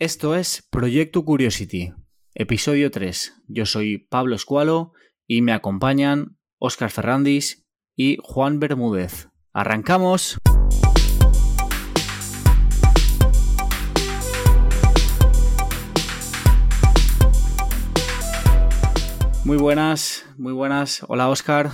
Esto 0.00 0.34
es 0.34 0.66
Proyecto 0.70 1.26
Curiosity, 1.26 1.92
episodio 2.34 2.90
3. 2.90 3.42
Yo 3.48 3.66
soy 3.66 3.98
Pablo 3.98 4.34
Escualo 4.34 4.94
y 5.26 5.42
me 5.42 5.52
acompañan 5.52 6.38
Óscar 6.58 6.90
Ferrandis 6.90 7.68
y 7.94 8.16
Juan 8.22 8.60
Bermúdez. 8.60 9.28
¡Arrancamos! 9.52 10.38
Muy 19.44 19.58
buenas, 19.58 20.24
muy 20.38 20.54
buenas. 20.54 21.04
Hola 21.08 21.28
Óscar. 21.28 21.72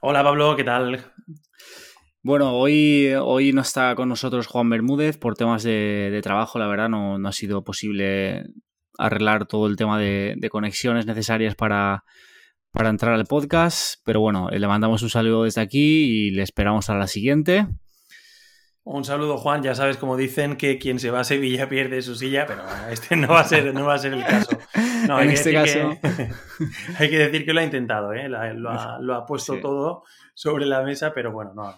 Hola 0.00 0.22
Pablo, 0.22 0.54
¿qué 0.54 0.62
tal? 0.62 1.12
Bueno, 2.22 2.52
hoy, 2.52 3.14
hoy 3.18 3.54
no 3.54 3.62
está 3.62 3.94
con 3.94 4.10
nosotros 4.10 4.46
Juan 4.46 4.68
Bermúdez 4.68 5.16
por 5.16 5.36
temas 5.36 5.62
de, 5.62 6.20
trabajo, 6.22 6.58
la 6.58 6.66
verdad 6.66 6.90
no, 6.90 7.16
ha 7.26 7.32
sido 7.32 7.64
posible 7.64 8.44
arreglar 8.98 9.46
todo 9.46 9.66
el 9.66 9.76
tema 9.76 9.98
de, 9.98 10.36
conexiones 10.50 11.06
necesarias 11.06 11.54
para, 11.54 12.04
para, 12.72 12.90
entrar 12.90 13.14
al 13.14 13.24
podcast, 13.24 14.02
pero 14.04 14.20
bueno, 14.20 14.50
le 14.50 14.68
mandamos 14.68 15.00
un 15.02 15.08
saludo 15.08 15.44
desde 15.44 15.62
aquí 15.62 16.26
y 16.26 16.30
le 16.32 16.42
esperamos 16.42 16.90
a 16.90 16.94
la 16.94 17.06
siguiente. 17.06 17.66
Un 18.82 19.04
saludo 19.04 19.38
Juan, 19.38 19.62
ya 19.62 19.74
sabes 19.74 19.96
como 19.96 20.18
dicen 20.18 20.56
que 20.56 20.78
quien 20.78 20.98
se 20.98 21.10
va 21.10 21.20
a 21.20 21.24
Sevilla 21.24 21.70
pierde 21.70 22.02
su 22.02 22.16
silla, 22.16 22.44
pero 22.46 22.64
este 22.90 23.16
no 23.16 23.28
va 23.28 23.40
a 23.40 23.44
ser, 23.44 23.72
no 23.72 23.86
va 23.86 23.94
a 23.94 23.98
ser 23.98 24.12
el 24.12 24.24
caso. 24.24 24.58
en 25.22 25.30
este 25.30 25.54
caso... 25.54 25.96
hay 26.98 27.08
que 27.08 27.18
decir 27.18 27.46
que 27.46 27.54
lo 27.54 27.60
ha 27.60 27.64
intentado, 27.64 28.12
¿eh? 28.12 28.28
lo, 28.28 29.14
ha, 29.14 29.24
puesto 29.26 29.58
todo 29.58 30.02
sobre 30.34 30.66
la 30.66 30.82
mesa, 30.82 31.12
pero 31.14 31.32
bueno, 31.32 31.52
no, 31.54 31.74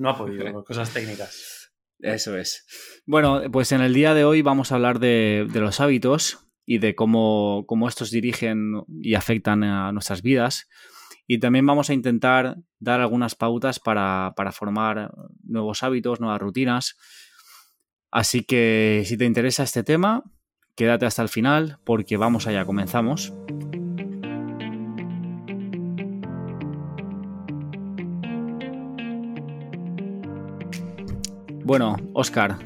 no 0.00 0.10
ha 0.10 0.16
podido, 0.16 0.64
cosas 0.64 0.92
técnicas. 0.92 1.72
Eso 1.98 2.36
es. 2.36 2.66
Bueno, 3.06 3.42
pues 3.52 3.72
en 3.72 3.82
el 3.82 3.92
día 3.92 4.14
de 4.14 4.24
hoy 4.24 4.40
vamos 4.40 4.72
a 4.72 4.76
hablar 4.76 4.98
de, 4.98 5.46
los 5.52 5.80
hábitos 5.80 6.38
y 6.64 6.78
de 6.78 6.94
cómo, 6.94 7.64
cómo, 7.66 7.86
estos 7.86 8.10
dirigen 8.10 8.82
y 9.02 9.14
afectan 9.14 9.62
a 9.62 9.92
nuestras 9.92 10.22
vidas. 10.22 10.68
Y 11.26 11.38
también 11.38 11.66
vamos 11.66 11.90
a 11.90 11.94
intentar 11.94 12.56
dar 12.78 13.00
algunas 13.00 13.34
pautas 13.34 13.78
para, 13.78 14.32
para 14.36 14.52
formar 14.52 15.12
nuevos 15.44 15.82
hábitos, 15.82 16.20
nuevas 16.20 16.40
rutinas. 16.40 16.96
Así 18.10 18.42
que 18.42 19.02
si 19.04 19.18
te 19.18 19.26
interesa 19.26 19.62
este 19.62 19.84
tema, 19.84 20.24
quédate 20.74 21.04
hasta 21.04 21.22
el 21.22 21.28
final 21.28 21.78
porque 21.84 22.16
vamos 22.16 22.46
allá, 22.46 22.64
comenzamos. 22.64 23.32
Bueno, 31.70 31.94
Oscar, 32.14 32.56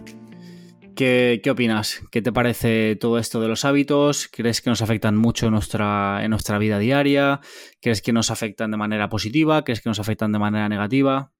¿qué, 0.96 1.42
opinas? 1.50 2.00
¿Qué 2.10 2.22
te 2.22 2.32
parece 2.32 2.96
todo 2.96 3.18
esto 3.18 3.38
de 3.38 3.48
los 3.48 3.66
hábitos? 3.66 4.30
¿Crees 4.32 4.62
que 4.62 4.70
nos 4.70 4.80
afectan 4.80 5.14
mucho 5.14 5.44
en 5.44 5.52
nuestra, 5.52 6.20
en 6.22 6.30
nuestra 6.30 6.56
vida 6.56 6.78
diaria? 6.78 7.40
¿Crees 7.82 8.00
que 8.00 8.14
nos 8.14 8.30
afectan 8.30 8.70
de 8.70 8.78
manera 8.78 9.10
positiva? 9.10 9.62
¿Crees 9.62 9.82
que 9.82 9.90
nos 9.90 10.00
afectan 10.00 10.32
de 10.32 10.38
manera 10.38 10.70
negativa? 10.70 11.32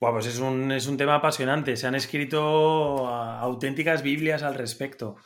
Bueno, 0.00 0.16
pues 0.16 0.26
es 0.26 0.40
un, 0.40 0.72
es 0.72 0.88
un 0.88 0.96
tema 0.96 1.14
apasionante. 1.14 1.76
Se 1.76 1.86
han 1.86 1.94
escrito 1.94 3.06
ah, 3.06 3.38
auténticas 3.38 4.02
Biblias 4.02 4.42
al 4.42 4.56
respecto. 4.56 5.18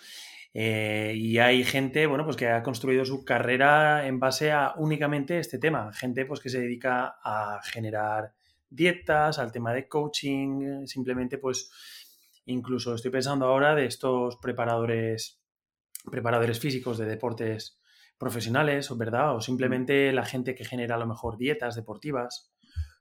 Eh, 0.53 1.15
y 1.17 1.39
hay 1.39 1.65
gente, 1.65 2.07
bueno, 2.07 2.27
pues 2.27 2.37
que 2.37 2.49
ha 2.49 2.63
construido 2.63 3.07
su 3.07 3.25
carrera 3.25 4.07
en 4.07 4.21
base 4.21 4.53
a 4.53 4.75
únicamente 4.77 5.39
este 5.39 5.59
tema. 5.59 5.91
Gente, 5.95 6.27
pues 6.27 6.41
que 6.41 6.51
se 6.51 6.61
dedica 6.61 7.17
a 7.25 7.61
generar 7.65 8.35
dietas, 8.71 9.39
al 9.39 9.53
tema 9.53 9.75
de 9.75 9.89
coaching, 9.89 10.87
simplemente 10.87 11.39
pues 11.39 11.71
incluso 12.47 12.95
estoy 12.95 13.11
pensando 13.11 13.47
ahora 13.47 13.75
de 13.75 13.87
estos 13.87 14.37
preparadores, 14.37 15.41
preparadores 16.11 16.59
físicos 16.59 16.97
de 16.99 17.07
deportes 17.07 17.81
profesionales, 18.19 18.97
¿verdad? 18.97 19.37
O 19.37 19.41
simplemente 19.41 20.13
la 20.13 20.25
gente 20.25 20.55
que 20.55 20.65
genera 20.65 20.95
a 20.95 20.99
lo 20.99 21.07
mejor 21.07 21.37
dietas 21.37 21.75
deportivas, 21.75 22.53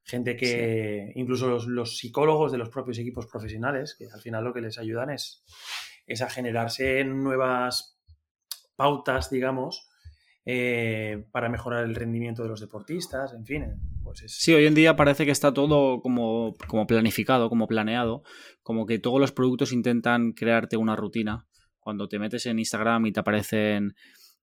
gente 0.03 0.35
que, 0.35 1.11
incluso 1.15 1.59
los, 1.59 1.97
psicólogos 1.97 2.51
de 2.51 2.57
los 2.57 2.69
propios 2.69 2.97
equipos 2.97 3.27
profesionales, 3.27 3.95
que 3.97 4.07
al 4.11 4.21
final 4.21 4.43
lo 4.43 4.53
que 4.53 4.61
les 4.61 4.77
ayudan 4.79 5.09
es, 5.09 5.43
es 6.07 6.21
a 6.21 6.29
generarse 6.29 7.03
nuevas 7.03 7.99
pautas, 8.75 9.29
digamos, 9.29 9.89
eh, 10.45 11.25
para 11.31 11.49
mejorar 11.49 11.83
el 11.83 11.95
rendimiento 11.95 12.43
de 12.43 12.49
los 12.49 12.61
deportistas, 12.61 13.33
en 13.33 13.45
fin. 13.45 13.88
Pues 14.09 14.23
Sí, 14.27 14.53
hoy 14.53 14.65
en 14.65 14.73
día 14.73 14.95
parece 14.95 15.25
que 15.25 15.31
está 15.31 15.53
todo 15.53 16.01
como, 16.01 16.55
como 16.67 16.87
planificado, 16.87 17.47
como 17.49 17.67
planeado, 17.67 18.23
como 18.63 18.85
que 18.85 18.97
todos 18.97 19.19
los 19.19 19.31
productos 19.31 19.71
intentan 19.71 20.31
crearte 20.31 20.77
una 20.77 20.95
rutina. 20.95 21.47
Cuando 21.79 22.07
te 22.07 22.17
metes 22.17 22.45
en 22.47 22.57
Instagram 22.59 23.05
y 23.05 23.11
te 23.11 23.19
aparecen 23.19 23.93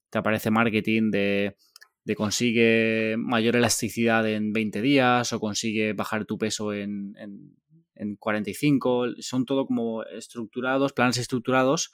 te 0.09 0.19
aparece 0.19 0.53
marketing 0.53 1.11
de, 1.11 1.57
de 2.05 2.15
consigue 2.15 3.17
mayor 3.19 3.57
elasticidad 3.57 4.29
en 4.29 4.53
20 4.53 4.81
días 4.81 5.33
o 5.33 5.41
consigue 5.41 5.95
bajar 5.95 6.27
tu 6.27 6.39
peso 6.39 6.73
en, 6.73 7.15
en, 7.19 7.57
en 7.97 8.17
45. 8.17 9.17
Son 9.19 9.45
todo 9.45 9.67
como 9.67 10.05
estructurados, 10.05 10.93
planes 10.93 11.19
estructurados 11.19 11.91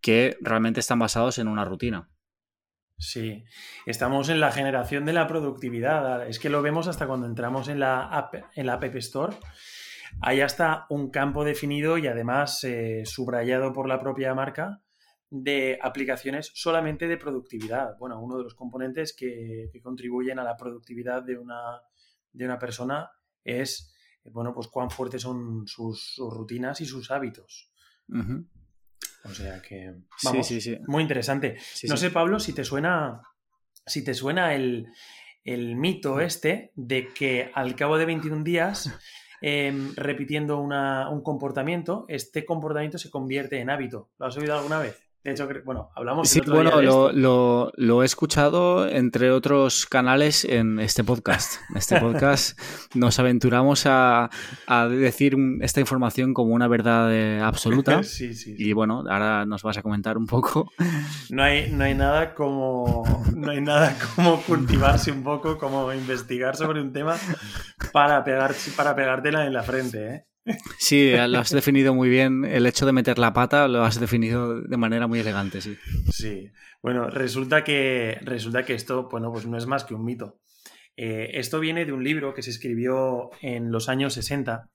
que 0.00 0.36
realmente 0.40 0.80
están 0.80 0.98
basados 0.98 1.38
en 1.38 1.46
una 1.46 1.64
rutina. 1.64 2.10
Sí, 2.98 3.44
estamos 3.84 4.30
en 4.30 4.40
la 4.40 4.52
generación 4.52 5.04
de 5.04 5.12
la 5.12 5.26
productividad. 5.26 6.26
Es 6.26 6.38
que 6.38 6.48
lo 6.48 6.62
vemos 6.62 6.88
hasta 6.88 7.06
cuando 7.06 7.26
entramos 7.26 7.68
en 7.68 7.78
la 7.80 8.06
App, 8.06 8.34
en 8.54 8.66
la 8.66 8.74
app 8.74 8.84
Store. 8.96 9.36
Hay 10.22 10.40
hasta 10.40 10.86
un 10.88 11.10
campo 11.10 11.44
definido 11.44 11.98
y 11.98 12.06
además 12.06 12.64
eh, 12.64 13.02
subrayado 13.04 13.72
por 13.74 13.86
la 13.86 14.00
propia 14.00 14.34
marca 14.34 14.80
de 15.28 15.78
aplicaciones 15.82 16.50
solamente 16.54 17.06
de 17.06 17.18
productividad. 17.18 17.98
Bueno, 17.98 18.18
uno 18.20 18.38
de 18.38 18.44
los 18.44 18.54
componentes 18.54 19.14
que, 19.14 19.70
contribuyen 19.82 20.38
a 20.38 20.44
la 20.44 20.56
productividad 20.56 21.22
de 21.22 21.36
una, 21.36 21.82
de 22.32 22.44
una 22.46 22.58
persona 22.58 23.10
es, 23.44 23.94
bueno, 24.24 24.54
pues 24.54 24.68
cuán 24.68 24.90
fuertes 24.90 25.20
son 25.20 25.66
sus, 25.66 26.14
rutinas 26.16 26.80
y 26.80 26.86
sus 26.86 27.10
hábitos. 27.10 27.70
O 29.28 29.34
sea 29.34 29.60
que. 29.60 29.94
Vamos, 30.22 30.46
sí, 30.46 30.60
sí, 30.60 30.78
Muy 30.86 31.02
interesante. 31.02 31.56
no 31.84 31.96
sé, 31.96 32.10
Pablo, 32.10 32.40
si 32.40 32.52
te 32.52 32.64
suena. 32.64 33.22
Si 33.84 34.02
te 34.04 34.14
suena 34.14 34.54
el, 34.54 34.86
mito 35.44 36.20
este 36.20 36.72
de 36.74 37.08
que 37.08 37.50
al 37.54 37.76
cabo 37.76 37.98
de 37.98 38.06
21 38.06 38.44
días. 38.44 38.90
Em, 39.42 39.94
repitiendo 39.96 40.58
un 40.58 41.20
comportamiento, 41.22 42.06
este 42.08 42.46
comportamiento 42.46 42.96
se 42.96 43.10
convierte 43.10 43.60
en 43.60 43.68
hábito. 43.68 44.08
¿Lo 44.18 44.26
has 44.26 44.36
oído 44.38 44.56
alguna 44.56 44.78
vez? 44.78 45.05
De 45.26 45.32
hecho, 45.32 45.48
bueno, 45.64 45.90
hablamos. 45.96 46.28
Sí, 46.28 46.40
bueno, 46.46 46.80
lo, 46.80 47.72
lo, 47.74 48.02
he 48.04 48.06
escuchado 48.06 48.88
entre 48.88 49.32
otros 49.32 49.84
canales 49.84 50.44
en 50.44 50.78
este 50.78 51.02
podcast. 51.02 51.60
En 51.70 51.78
este 51.78 52.00
podcast 52.00 52.56
nos 52.94 53.18
aventuramos 53.18 53.86
a, 53.86 54.30
a, 54.68 54.86
decir 54.86 55.36
esta 55.62 55.80
información 55.80 56.32
como 56.32 56.54
una 56.54 56.68
verdad 56.68 57.12
eh, 57.12 57.40
absoluta. 57.40 58.02
sí, 58.04 58.34
sí, 58.34 58.54
Y 58.56 58.72
bueno, 58.72 59.02
ahora 59.10 59.44
nos 59.46 59.64
vas 59.64 59.76
a 59.78 59.82
comentar 59.82 60.16
un 60.16 60.26
poco. 60.26 60.70
No 61.30 61.42
hay, 61.42 61.72
no 61.72 61.82
hay 61.82 61.96
nada 61.96 62.32
como 62.32 63.02
no 63.34 63.50
hay 63.50 63.60
nada 63.60 63.96
como 64.14 64.40
cultivarse 64.42 65.10
un 65.10 65.24
poco, 65.24 65.58
como 65.58 65.92
investigar 65.92 66.54
sobre 66.54 66.80
un 66.80 66.92
tema 66.92 67.16
para 67.92 68.22
pegar, 68.22 68.54
para 68.76 68.94
pegártela 68.94 69.44
en 69.44 69.52
la 69.52 69.64
frente, 69.64 70.06
¿eh? 70.06 70.26
Sí, 70.78 71.12
lo 71.28 71.38
has 71.38 71.50
definido 71.50 71.94
muy 71.94 72.08
bien. 72.08 72.44
El 72.44 72.66
hecho 72.66 72.86
de 72.86 72.92
meter 72.92 73.18
la 73.18 73.32
pata 73.32 73.68
lo 73.68 73.84
has 73.84 73.98
definido 73.98 74.60
de 74.60 74.76
manera 74.76 75.06
muy 75.06 75.18
elegante, 75.20 75.60
sí. 75.60 75.76
Sí. 76.10 76.50
Bueno, 76.82 77.10
resulta 77.10 77.64
que, 77.64 78.18
resulta 78.22 78.64
que 78.64 78.74
esto, 78.74 79.08
bueno, 79.10 79.32
pues 79.32 79.46
no 79.46 79.58
es 79.58 79.66
más 79.66 79.84
que 79.84 79.94
un 79.94 80.04
mito. 80.04 80.38
Eh, 80.96 81.30
esto 81.34 81.60
viene 81.60 81.84
de 81.84 81.92
un 81.92 82.04
libro 82.04 82.32
que 82.32 82.42
se 82.42 82.50
escribió 82.50 83.30
en 83.42 83.70
los 83.70 83.88
años 83.88 84.14
60 84.14 84.70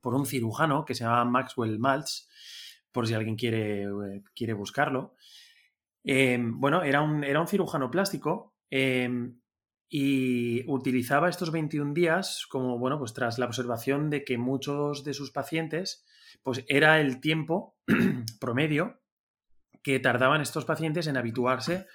por 0.00 0.14
un 0.14 0.26
cirujano 0.26 0.84
que 0.84 0.94
se 0.94 1.04
llama 1.04 1.24
Maxwell 1.24 1.78
Maltz, 1.78 2.28
por 2.92 3.06
si 3.06 3.14
alguien 3.14 3.36
quiere, 3.36 3.84
eh, 3.84 4.22
quiere 4.34 4.52
buscarlo. 4.52 5.14
Eh, 6.04 6.38
bueno, 6.40 6.82
era 6.82 7.02
un, 7.02 7.24
era 7.24 7.40
un 7.40 7.48
cirujano 7.48 7.90
plástico 7.90 8.54
y 9.88 10.64
utilizaba 10.70 11.28
estos 11.28 11.50
21 11.50 11.94
días 11.94 12.46
como, 12.50 12.78
bueno, 12.78 12.98
pues 12.98 13.14
tras 13.14 13.38
la 13.38 13.46
observación 13.46 14.10
de 14.10 14.24
que 14.24 14.36
muchos 14.36 15.04
de 15.04 15.14
sus 15.14 15.30
pacientes, 15.30 16.04
pues 16.42 16.64
era 16.68 17.00
el 17.00 17.20
tiempo 17.20 17.76
promedio 18.40 19.00
que 19.82 19.98
tardaban 20.00 20.42
estos 20.42 20.64
pacientes 20.64 21.06
en 21.06 21.16
habituarse 21.16 21.86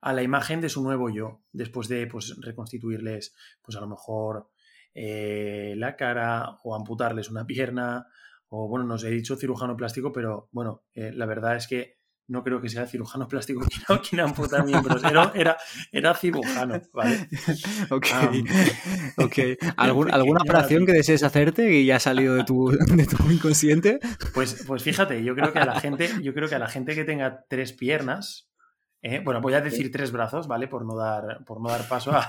a 0.00 0.12
la 0.12 0.22
imagen 0.22 0.60
de 0.60 0.68
su 0.68 0.82
nuevo 0.82 1.08
yo, 1.10 1.42
después 1.52 1.88
de 1.88 2.06
pues, 2.06 2.36
reconstituirles, 2.40 3.34
pues 3.62 3.76
a 3.76 3.80
lo 3.80 3.88
mejor 3.88 4.50
eh, 4.94 5.74
la 5.76 5.96
cara 5.96 6.58
o 6.64 6.74
amputarles 6.74 7.30
una 7.30 7.46
pierna, 7.46 8.06
o 8.48 8.68
bueno, 8.68 8.86
nos 8.86 9.04
he 9.04 9.10
dicho 9.10 9.36
cirujano 9.36 9.76
plástico, 9.76 10.12
pero 10.12 10.48
bueno, 10.52 10.84
eh, 10.94 11.12
la 11.12 11.26
verdad 11.26 11.56
es 11.56 11.66
que 11.66 11.98
no 12.28 12.42
creo 12.42 12.60
que 12.60 12.68
sea 12.68 12.86
cirujano 12.86 13.28
plástico 13.28 13.60
quien, 13.86 13.98
quien 14.00 14.20
amputa 14.20 14.62
miembros, 14.62 15.02
era, 15.04 15.30
era, 15.34 15.56
era 15.92 16.14
cirujano, 16.14 16.80
¿vale? 16.92 17.28
Ok. 17.90 18.06
ok. 19.18 19.38
¿Algún- 19.76 20.12
¿Alguna 20.12 20.40
operación 20.42 20.86
que 20.86 20.92
desees 20.92 21.22
hacerte 21.22 21.72
y 21.72 21.86
ya 21.86 21.96
ha 21.96 22.00
salido 22.00 22.34
de 22.34 22.44
tu, 22.44 22.70
de 22.70 23.06
tu 23.06 23.30
inconsciente? 23.30 24.00
Pues, 24.34 24.64
pues 24.66 24.82
fíjate, 24.82 25.22
yo 25.22 25.34
creo 25.34 25.52
que 25.52 25.58
a 25.60 25.66
la 25.66 25.80
gente, 25.80 26.10
yo 26.22 26.34
creo 26.34 26.48
que 26.48 26.54
a 26.56 26.58
la 26.58 26.68
gente 26.68 26.94
que 26.94 27.04
tenga 27.04 27.44
tres 27.48 27.72
piernas, 27.72 28.48
eh, 29.02 29.20
bueno, 29.24 29.40
voy 29.40 29.54
a 29.54 29.60
decir 29.60 29.92
tres 29.92 30.10
brazos, 30.10 30.48
¿vale? 30.48 30.66
Por 30.66 30.84
no 30.84 30.96
dar, 30.96 31.44
por 31.44 31.60
no 31.60 31.68
dar 31.68 31.86
paso 31.86 32.10
a, 32.12 32.26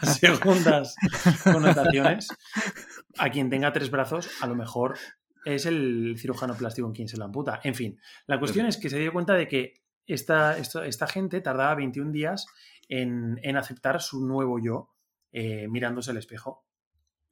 a 0.00 0.06
segundas 0.06 0.94
connotaciones. 1.42 2.28
A 3.18 3.30
quien 3.30 3.50
tenga 3.50 3.72
tres 3.72 3.90
brazos, 3.90 4.28
a 4.40 4.46
lo 4.46 4.54
mejor 4.54 4.96
es 5.44 5.66
el 5.66 6.16
cirujano 6.18 6.54
plástico 6.56 6.86
en 6.88 6.94
quien 6.94 7.08
se 7.08 7.16
lo 7.16 7.24
amputa. 7.24 7.60
En 7.64 7.74
fin, 7.74 7.98
la 8.26 8.38
cuestión 8.38 8.66
es 8.66 8.76
que 8.76 8.90
se 8.90 8.98
dio 8.98 9.12
cuenta 9.12 9.34
de 9.34 9.48
que 9.48 9.74
esta, 10.06 10.56
esta 10.58 11.06
gente 11.06 11.40
tardaba 11.40 11.74
21 11.74 12.12
días 12.12 12.46
en, 12.88 13.38
en 13.42 13.56
aceptar 13.56 14.00
su 14.00 14.26
nuevo 14.26 14.58
yo 14.58 14.94
eh, 15.32 15.68
mirándose 15.68 16.10
al 16.10 16.16
espejo. 16.16 16.64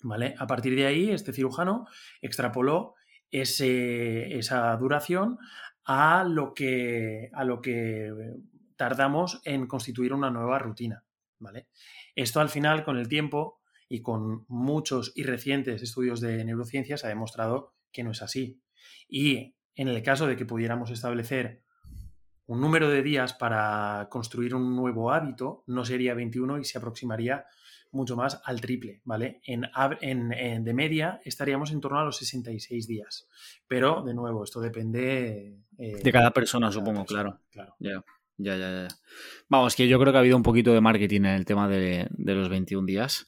¿Vale? 0.02 0.34
A 0.38 0.46
partir 0.46 0.74
de 0.76 0.86
ahí, 0.86 1.10
este 1.10 1.32
cirujano 1.32 1.86
extrapoló 2.20 2.94
ese- 3.30 4.36
esa 4.38 4.76
duración 4.76 5.38
a 5.84 6.24
lo, 6.24 6.52
que, 6.52 7.30
a 7.32 7.44
lo 7.44 7.60
que 7.60 8.12
tardamos 8.76 9.40
en 9.44 9.66
constituir 9.66 10.12
una 10.12 10.30
nueva 10.30 10.58
rutina. 10.58 11.02
¿vale? 11.38 11.68
Esto 12.14 12.40
al 12.40 12.48
final, 12.50 12.84
con 12.84 12.98
el 12.98 13.08
tiempo 13.08 13.55
y 13.88 14.00
con 14.02 14.44
muchos 14.48 15.12
y 15.14 15.22
recientes 15.22 15.82
estudios 15.82 16.20
de 16.20 16.44
neurociencia, 16.44 16.96
se 16.96 17.06
ha 17.06 17.10
demostrado 17.10 17.74
que 17.92 18.02
no 18.04 18.10
es 18.10 18.22
así. 18.22 18.60
Y 19.08 19.54
en 19.74 19.88
el 19.88 20.02
caso 20.02 20.26
de 20.26 20.36
que 20.36 20.46
pudiéramos 20.46 20.90
establecer 20.90 21.62
un 22.46 22.60
número 22.60 22.88
de 22.88 23.02
días 23.02 23.32
para 23.34 24.08
construir 24.10 24.54
un 24.54 24.76
nuevo 24.76 25.10
hábito, 25.12 25.64
no 25.66 25.84
sería 25.84 26.14
21 26.14 26.58
y 26.58 26.64
se 26.64 26.78
aproximaría 26.78 27.44
mucho 27.92 28.14
más 28.16 28.40
al 28.44 28.60
triple, 28.60 29.00
¿vale? 29.04 29.40
En, 29.44 29.62
ab- 29.72 29.98
en- 30.00 30.32
en- 30.32 30.64
de 30.64 30.74
media 30.74 31.20
estaríamos 31.24 31.70
en 31.72 31.80
torno 31.80 31.98
a 31.98 32.04
los 32.04 32.16
66 32.18 32.86
días. 32.86 33.26
Pero, 33.66 34.02
de 34.04 34.12
nuevo, 34.14 34.44
esto 34.44 34.60
depende... 34.60 35.60
eh, 35.78 36.00
De 36.02 36.12
cada 36.12 36.30
persona, 36.30 36.66
de 36.68 36.74
cada 36.74 36.80
supongo, 36.84 37.00
persona, 37.04 37.22
claro. 37.22 37.40
claro. 37.50 37.74
Ya, 37.80 38.04
ya, 38.36 38.56
ya, 38.56 38.70
ya. 38.82 38.88
Vamos, 39.48 39.74
que 39.74 39.88
yo 39.88 39.98
creo 39.98 40.12
que 40.12 40.18
ha 40.18 40.20
habido 40.20 40.36
un 40.36 40.42
poquito 40.42 40.72
de 40.74 40.80
marketing 40.80 41.20
en 41.20 41.26
el 41.26 41.44
tema 41.46 41.68
de, 41.68 42.06
de 42.10 42.34
los 42.34 42.48
21 42.48 42.86
días. 42.86 43.26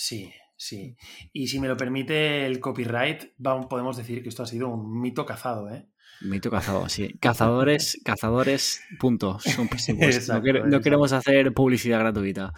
Sí, 0.00 0.32
sí. 0.56 0.96
Y 1.32 1.48
si 1.48 1.58
me 1.58 1.66
lo 1.66 1.76
permite 1.76 2.46
el 2.46 2.60
copyright, 2.60 3.32
vamos, 3.36 3.66
podemos 3.66 3.96
decir 3.96 4.22
que 4.22 4.28
esto 4.28 4.44
ha 4.44 4.46
sido 4.46 4.68
un 4.68 5.00
mito 5.00 5.26
cazado, 5.26 5.68
¿eh? 5.70 5.88
Mito 6.20 6.52
cazado, 6.52 6.88
sí. 6.88 7.14
Cazadores, 7.18 8.00
cazadores, 8.04 8.80
punto. 9.00 9.40
Son 9.40 9.66
pasivos. 9.66 10.28
No, 10.66 10.80
queremos 10.80 11.12
hacer 11.12 11.52
publicidad 11.52 11.98
gratuita. 11.98 12.52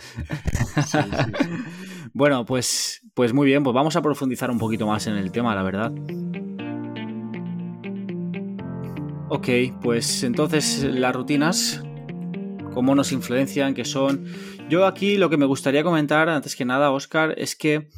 Sí, 0.85 0.99
sí, 1.03 1.11
sí. 1.11 1.33
Bueno, 2.13 2.45
pues, 2.45 3.03
pues 3.15 3.33
muy 3.33 3.47
bien, 3.47 3.63
pues 3.63 3.73
vamos 3.73 3.97
a 3.97 4.03
profundizar 4.03 4.51
un 4.51 4.59
poquito 4.59 4.87
más 4.87 5.07
en 5.07 5.15
el 5.15 5.31
tema, 5.31 5.55
la 5.55 5.63
verdad. 5.63 5.93
Ok, 9.29 9.49
pues 9.81 10.25
entonces 10.25 10.83
las 10.83 11.15
rutinas, 11.15 11.85
cómo 12.73 12.95
nos 12.95 13.13
influencian, 13.13 13.75
qué 13.75 13.85
son. 13.85 14.25
Yo 14.69 14.87
aquí 14.87 15.17
lo 15.17 15.29
que 15.31 15.37
me 15.37 15.47
gustaría 15.47 15.83
comentar, 15.83 16.29
antes 16.29 16.55
que 16.57 16.65
nada, 16.65 16.91
Oscar, 16.91 17.35
es 17.39 17.57
que 17.57 17.89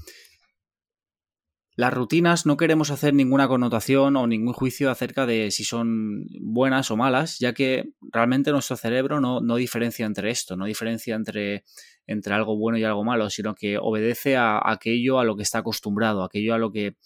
las 1.74 1.92
rutinas 1.92 2.44
no 2.44 2.56
queremos 2.58 2.90
hacer 2.90 3.14
ninguna 3.14 3.48
connotación 3.48 4.16
o 4.16 4.26
ningún 4.26 4.52
juicio 4.52 4.90
acerca 4.90 5.24
de 5.24 5.50
si 5.50 5.64
son 5.64 6.26
buenas 6.40 6.90
o 6.90 6.96
malas, 6.96 7.38
ya 7.38 7.54
que 7.54 7.92
realmente 8.12 8.50
nuestro 8.52 8.76
cerebro 8.76 9.20
no, 9.20 9.40
no 9.40 9.56
diferencia 9.56 10.04
entre 10.04 10.30
esto, 10.30 10.54
no 10.56 10.66
diferencia 10.66 11.14
entre, 11.14 11.64
entre 12.06 12.34
algo 12.34 12.56
bueno 12.58 12.76
y 12.78 12.84
algo 12.84 13.04
malo, 13.04 13.30
sino 13.30 13.54
que 13.54 13.78
obedece 13.78 14.36
a, 14.36 14.58
a 14.58 14.72
aquello 14.72 15.18
a 15.18 15.24
lo 15.24 15.34
que 15.36 15.42
está 15.42 15.58
acostumbrado, 15.58 16.22
a 16.22 16.26
aquello 16.26 16.52
a 16.54 16.58
lo 16.58 16.72
que, 16.72 16.96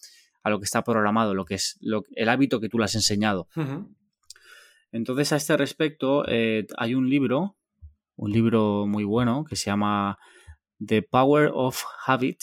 a 0.42 0.50
lo 0.50 0.58
que 0.58 0.64
está 0.64 0.82
programado, 0.82 1.34
lo 1.34 1.44
que 1.44 1.54
es 1.54 1.76
lo- 1.80 2.04
el 2.16 2.28
hábito 2.28 2.60
que 2.60 2.68
tú 2.68 2.78
le 2.78 2.84
has 2.86 2.94
enseñado. 2.96 3.48
Entonces, 4.92 5.32
a 5.32 5.36
este 5.36 5.56
respecto, 5.56 6.24
eh, 6.26 6.66
hay 6.76 6.94
un 6.94 7.08
libro, 7.10 7.55
un 8.16 8.30
libro 8.32 8.86
muy 8.86 9.04
bueno 9.04 9.44
que 9.44 9.56
se 9.56 9.66
llama 9.66 10.18
The 10.84 11.02
Power 11.02 11.50
of 11.54 11.82
Habit. 12.06 12.40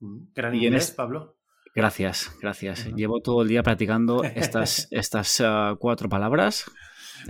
Gran 0.00 0.54
Y 0.54 0.58
en 0.58 0.64
inglés, 0.64 0.84
este- 0.84 0.96
Pablo. 0.96 1.36
Gracias, 1.74 2.34
gracias. 2.40 2.86
Llevo 2.94 3.20
todo 3.20 3.42
el 3.42 3.48
día 3.48 3.62
practicando 3.62 4.22
estas, 4.24 4.88
estas 4.90 5.40
ah, 5.44 5.76
cuatro 5.78 6.08
palabras. 6.08 6.64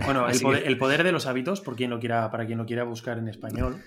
Bueno, 0.05 0.27
el 0.29 0.39
poder, 0.39 0.63
que- 0.63 0.69
el 0.69 0.77
poder 0.77 1.03
de 1.03 1.11
los 1.11 1.25
hábitos, 1.25 1.61
por 1.61 1.75
quien 1.75 1.89
lo 1.89 1.99
quiera, 1.99 2.29
para 2.31 2.45
quien 2.45 2.57
lo 2.57 2.65
quiera 2.65 2.83
buscar 2.83 3.17
en 3.17 3.27
español. 3.27 3.81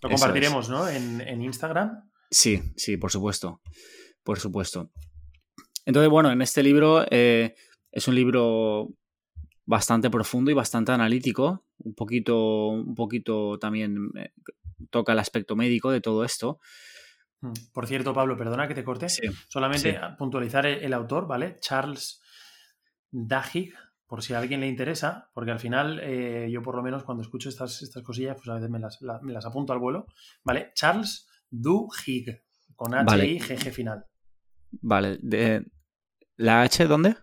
Lo 0.00 0.08
compartiremos, 0.10 0.68
¿no? 0.68 0.88
En, 0.88 1.20
en 1.20 1.42
Instagram. 1.42 2.10
Sí, 2.30 2.72
sí, 2.76 2.96
por 2.96 3.12
supuesto. 3.12 3.60
Por 4.24 4.40
supuesto. 4.40 4.90
Entonces, 5.84 6.10
bueno, 6.10 6.30
en 6.32 6.42
este 6.42 6.62
libro 6.62 7.04
eh, 7.10 7.54
es 7.92 8.08
un 8.08 8.14
libro 8.16 8.88
bastante 9.64 10.10
profundo 10.10 10.50
y 10.50 10.54
bastante 10.54 10.92
analítico. 10.92 11.64
Un 11.78 11.94
poquito, 11.94 12.68
un 12.68 12.94
poquito 12.94 13.58
también 13.58 14.10
eh, 14.16 14.32
toca 14.90 15.12
el 15.12 15.18
aspecto 15.18 15.56
médico 15.56 15.90
de 15.90 16.00
todo 16.00 16.24
esto. 16.24 16.58
Mm. 17.40 17.52
Por 17.72 17.86
cierto, 17.86 18.12
Pablo, 18.14 18.36
perdona 18.36 18.68
que 18.68 18.74
te 18.74 18.84
corte. 18.84 19.08
Sí, 19.08 19.22
Solamente 19.48 19.92
sí. 19.92 19.98
puntualizar 20.18 20.66
el, 20.66 20.92
autor, 20.92 21.26
¿vale? 21.26 21.58
Charles 21.60 22.20
Duhigg, 23.10 23.72
por 24.06 24.22
si 24.22 24.34
a 24.34 24.38
alguien 24.38 24.60
le 24.60 24.68
interesa, 24.68 25.30
porque 25.34 25.50
al 25.50 25.58
final 25.60 25.98
eh, 26.02 26.48
yo 26.50 26.62
por 26.62 26.76
lo 26.76 26.82
menos 26.82 27.02
cuando 27.04 27.22
escucho 27.22 27.48
estas, 27.48 27.82
estas 27.82 28.02
cosillas, 28.02 28.36
pues 28.36 28.48
a 28.48 28.54
veces 28.54 28.70
me 28.70 28.78
las, 28.78 29.00
la- 29.02 29.20
me 29.22 29.32
las 29.32 29.44
apunto 29.46 29.72
al 29.72 29.78
vuelo, 29.78 30.06
¿vale? 30.44 30.70
Charles 30.74 31.26
Duhigg, 31.50 32.42
con 32.76 32.94
H 32.94 33.04
Vale. 33.04 33.26
I 33.26 33.38
G 33.40 33.56
G 33.58 33.70
final. 33.72 34.04
Vale. 34.80 35.18
de- 35.22 35.66
¿La 36.36 36.62
H 36.62 36.86
dónde? 36.86 37.16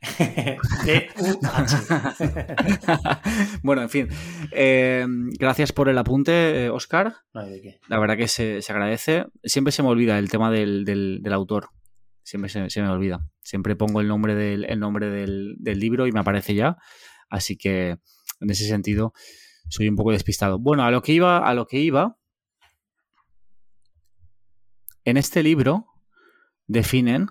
Bueno, 3.62 3.82
en 3.82 3.88
fin. 3.90 4.08
Eh, 4.52 5.04
gracias 5.38 5.72
por 5.72 5.88
el 5.88 5.98
apunte, 5.98 6.70
Oscar. 6.70 7.14
No 7.34 7.40
hay 7.40 7.50
de 7.50 7.60
qué. 7.60 7.80
La 7.88 7.98
verdad 7.98 8.16
que 8.16 8.28
se, 8.28 8.62
se 8.62 8.72
agradece. 8.72 9.26
Siempre 9.42 9.72
se 9.72 9.82
me 9.82 9.88
olvida 9.88 10.18
el 10.18 10.30
tema 10.30 10.50
del, 10.50 10.84
del- 10.84 11.20
del 11.22 11.32
autor. 11.32 11.68
Siempre 12.22 12.48
se, 12.50 12.68
se 12.70 12.82
me 12.82 12.88
olvida. 12.88 13.20
Siempre 13.42 13.76
pongo 13.76 14.00
el 14.00 14.08
nombre, 14.08 14.34
del, 14.34 14.64
el 14.64 14.78
nombre 14.80 15.10
del, 15.10 15.56
del 15.58 15.80
libro 15.80 16.06
y 16.06 16.12
me 16.12 16.20
aparece 16.20 16.54
ya. 16.54 16.76
Así 17.30 17.56
que 17.56 17.98
en 18.40 18.50
ese 18.50 18.66
sentido 18.66 19.12
soy 19.68 19.88
un 19.88 19.96
poco 19.96 20.12
despistado. 20.12 20.58
Bueno, 20.58 20.84
a 20.84 20.90
lo 20.90 21.02
que 21.02 21.12
iba, 21.12 21.38
a 21.38 21.54
lo 21.54 21.66
que 21.66 21.78
iba. 21.78 22.16
En 25.04 25.16
este 25.16 25.42
libro 25.42 25.86
definen 26.66 27.26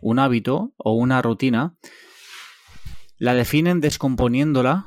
un 0.00 0.18
hábito 0.18 0.74
o 0.76 0.92
una 0.92 1.22
rutina. 1.22 1.76
La 3.18 3.34
definen 3.34 3.80
descomponiéndola 3.80 4.86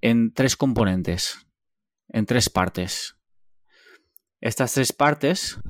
en 0.00 0.32
tres 0.32 0.56
componentes, 0.56 1.46
en 2.08 2.26
tres 2.26 2.50
partes. 2.50 3.16
Estas 4.40 4.74
tres 4.74 4.92
partes 4.92 5.60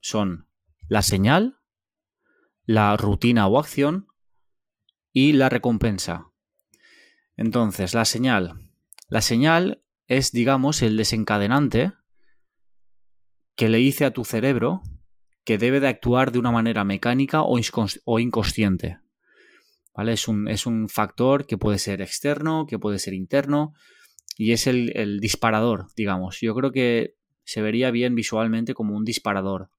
son 0.00 0.48
la 0.88 1.02
señal, 1.02 1.58
la 2.66 2.96
rutina 2.96 3.46
o 3.46 3.58
acción 3.58 4.08
y 5.12 5.32
la 5.32 5.48
recompensa. 5.48 6.30
Entonces, 7.36 7.94
la 7.94 8.04
señal. 8.04 8.60
La 9.08 9.20
señal 9.20 9.84
es, 10.06 10.32
digamos, 10.32 10.82
el 10.82 10.96
desencadenante 10.96 11.92
que 13.56 13.68
le 13.68 13.78
dice 13.78 14.04
a 14.04 14.12
tu 14.12 14.24
cerebro 14.24 14.82
que 15.44 15.58
debe 15.58 15.80
de 15.80 15.88
actuar 15.88 16.32
de 16.32 16.38
una 16.38 16.50
manera 16.50 16.84
mecánica 16.84 17.42
o, 17.42 17.58
incons- 17.58 18.00
o 18.04 18.18
inconsciente. 18.18 18.98
¿Vale? 19.94 20.12
Es 20.14 20.26
un, 20.26 20.48
es 20.48 20.66
un 20.66 20.88
factor 20.88 21.46
que 21.46 21.56
puede 21.58 21.78
ser 21.78 22.00
externo, 22.02 22.66
que 22.66 22.78
puede 22.78 22.98
ser 22.98 23.14
interno, 23.14 23.74
y 24.36 24.50
es 24.52 24.66
el, 24.66 24.90
el 24.96 25.20
disparador, 25.20 25.86
digamos. 25.96 26.40
Yo 26.40 26.54
creo 26.54 26.72
que 26.72 27.14
se 27.44 27.62
vería 27.62 27.90
bien 27.92 28.14
visualmente 28.14 28.74
como 28.74 28.96
un 28.96 29.04
disparador. 29.04 29.70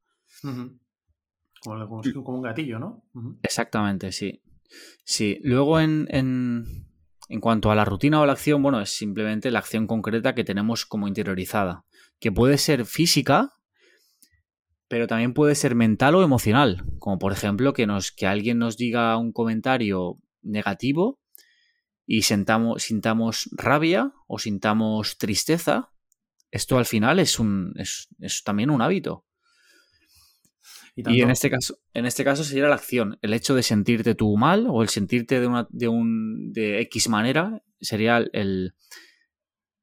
Como, 1.62 1.88
como- 1.88 2.24
como 2.24 2.38
un 2.38 2.44
gatillo, 2.44 2.80
¿no? 2.80 3.04
Exactamente, 3.44 4.12
sí. 4.12 4.42
Sí. 5.04 5.40
Luego 5.44 5.80
en, 5.80 6.08
en, 6.12 6.88
en 7.28 7.40
cuanto 7.42 7.72
a 7.72 7.76
la 7.76 7.86
rutina 7.86 8.22
o 8.22 8.26
la 8.26 8.34
acción, 8.34 8.62
bueno, 8.62 8.80
es 8.82 8.92
simplemente 8.96 9.52
la 9.52 9.60
acción 9.60 9.88
concreta 9.88 10.36
que 10.36 10.44
tenemos 10.44 10.86
como 10.86 11.08
interiorizada. 11.08 11.86
Que 12.20 12.32
puede 12.32 12.58
ser 12.58 12.86
física, 12.86 13.50
pero 14.88 15.08
también 15.08 15.34
puede 15.34 15.56
ser 15.56 15.76
mental 15.76 16.16
o 16.16 16.24
emocional. 16.24 16.86
Como 17.00 17.20
por 17.20 17.32
ejemplo 17.32 17.74
que, 17.74 17.88
nos, 17.88 18.12
que 18.12 18.28
alguien 18.28 18.60
nos 18.60 18.78
diga 18.78 19.18
un 19.18 19.32
comentario 19.32 20.18
negativo 20.42 21.20
y 22.06 22.22
sentamos, 22.24 22.84
sintamos 22.84 23.50
rabia 23.54 24.14
o 24.28 24.40
sintamos 24.40 25.18
tristeza. 25.18 25.92
Esto 26.52 26.78
al 26.78 26.86
final 26.86 27.20
es, 27.20 27.40
un, 27.40 27.74
es, 27.78 28.08
es 28.20 28.44
también 28.44 28.70
un 28.70 28.82
hábito. 28.82 29.26
Y, 30.96 31.22
en 31.22 31.30
este 31.30 31.50
caso, 31.50 31.78
en 31.94 32.06
este 32.06 32.24
caso 32.24 32.46
sería 32.46 32.70
la 32.70 32.76
acción. 32.76 33.20
El 33.22 33.34
hecho 33.34 33.54
de 33.54 33.64
sentirte 33.64 34.16
tú 34.16 34.38
mal 34.38 34.66
o 34.70 34.82
el 34.82 34.88
sentirte 34.88 35.42
de 35.42 35.48
una, 35.48 35.68
de 35.70 35.90
un 35.90 36.54
de 36.54 36.80
X 36.82 37.10
manera 37.10 37.62
sería 37.82 38.24
el, 38.32 38.76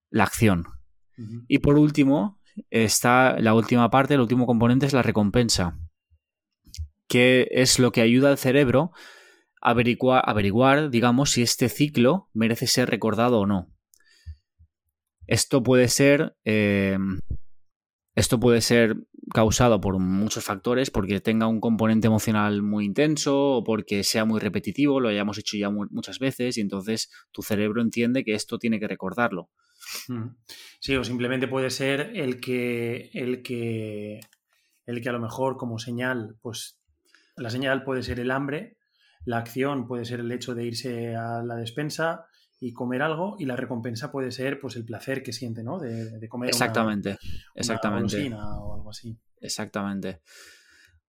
la 0.09 0.25
acción. 0.25 0.65
Y 1.47 1.59
por 1.59 1.77
último, 1.77 2.41
está 2.71 3.39
la 3.39 3.55
última 3.55 3.91
parte, 3.91 4.15
el 4.15 4.21
último 4.21 4.47
componente 4.47 4.87
es 4.87 4.93
la 4.93 5.03
recompensa. 5.03 5.79
Que 7.09 7.49
es 7.51 7.79
lo 7.79 7.93
que 7.93 8.01
ayuda 8.01 8.31
al 8.31 8.39
cerebro 8.39 8.93
a 9.61 9.71
averiguar, 9.71 10.23
averiguar, 10.27 10.91
digamos, 10.91 11.31
si 11.31 11.43
este 11.43 11.69
ciclo 11.69 12.29
merece 12.33 12.67
ser 12.67 12.91
recordado 12.91 13.41
o 13.41 13.47
no. 13.47 13.73
Esto 15.27 15.63
puede 15.63 15.89
ser. 15.89 16.37
Eh, 16.45 16.99
esto 18.15 18.39
puede 18.39 18.61
ser 18.61 18.97
causado 19.33 19.81
por 19.81 19.99
muchos 19.99 20.45
factores, 20.45 20.91
porque 20.91 21.21
tenga 21.21 21.47
un 21.47 21.61
componente 21.61 22.07
emocional 22.07 22.63
muy 22.63 22.85
intenso 22.85 23.53
o 23.53 23.65
porque 23.65 24.05
sea 24.05 24.25
muy 24.25 24.41
repetitivo, 24.41 25.01
lo 25.01 25.09
hayamos 25.09 25.39
hecho 25.39 25.57
ya 25.57 25.71
muchas 25.71 26.19
veces 26.19 26.59
y 26.59 26.61
entonces 26.61 27.11
tu 27.31 27.43
cerebro 27.43 27.81
entiende 27.81 28.25
que 28.25 28.35
esto 28.35 28.59
tiene 28.59 28.79
que 28.79 28.89
recordarlo. 28.89 29.49
Mm. 30.09 30.29
Sí, 30.81 30.97
o 30.97 31.05
simplemente 31.05 31.49
puede 31.49 31.71
ser 31.71 32.13
el 32.15 32.41
que, 32.41 33.11
el 33.15 33.43
que, 33.43 34.21
el 34.87 35.01
que 35.03 35.09
a 35.09 35.13
lo 35.13 35.21
mejor 35.21 35.57
como 35.57 35.79
señal, 35.79 36.37
pues 36.41 36.81
la 37.37 37.51
señal 37.51 37.85
puede 37.85 38.03
ser 38.03 38.21
el 38.21 38.31
hambre, 38.31 38.79
la 39.25 39.39
acción 39.39 39.87
puede 39.87 40.05
ser 40.05 40.21
el 40.21 40.33
hecho 40.33 40.55
de 40.55 40.65
irse 40.65 41.17
a 41.17 41.43
la 41.43 41.57
despensa, 41.57 42.27
y 42.63 42.73
comer 42.73 43.03
algo 43.03 43.35
y 43.41 43.45
la 43.45 43.57
recompensa 43.57 44.13
puede 44.13 44.31
ser 44.31 44.61
pues 44.61 44.77
el 44.77 44.85
placer 44.85 45.25
que 45.25 45.33
siente, 45.33 45.65
¿no? 45.65 45.81
De, 45.81 46.29
comer 46.29 46.51
exactamente, 46.51 47.19
exactamente. 47.57 48.33
o 48.33 48.75
algo 48.75 48.91
así. 48.91 49.19
Exactamente. 49.41 50.21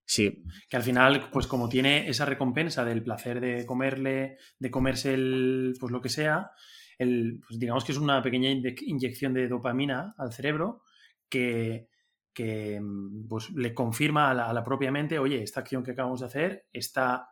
Sí. 0.03 0.43
Que 0.67 0.77
al 0.77 0.81
final, 0.81 1.29
pues 1.31 1.45
como 1.45 1.69
tiene 1.69 2.09
esa 2.09 2.25
recompensa 2.25 2.83
del 2.83 3.03
placer 3.03 3.39
de 3.39 3.67
comerle, 3.67 4.37
de 4.57 4.71
comerse 4.71 5.13
el, 5.13 5.75
pues 5.79 5.91
lo 5.91 6.01
que 6.01 6.09
sea, 6.09 6.49
el, 6.97 7.39
pues 7.47 7.59
digamos 7.59 7.83
que 7.83 7.91
es 7.91 7.97
una 7.97 8.21
pequeña 8.21 8.50
inyección 8.50 9.33
de 9.33 9.47
dopamina 9.47 10.13
al 10.17 10.33
cerebro 10.33 10.83
que, 11.29 11.88
que 12.33 12.81
pues, 13.29 13.50
le 13.51 13.73
confirma 13.73 14.31
a 14.31 14.53
la, 14.53 14.63
propia 14.63 14.91
mente, 14.91 15.19
oye, 15.19 15.41
esta 15.41 15.62
acción 15.62 15.83
que 15.83 15.91
acabamos 15.91 16.21
de 16.21 16.25
hacer 16.25 16.65
está, 16.71 17.29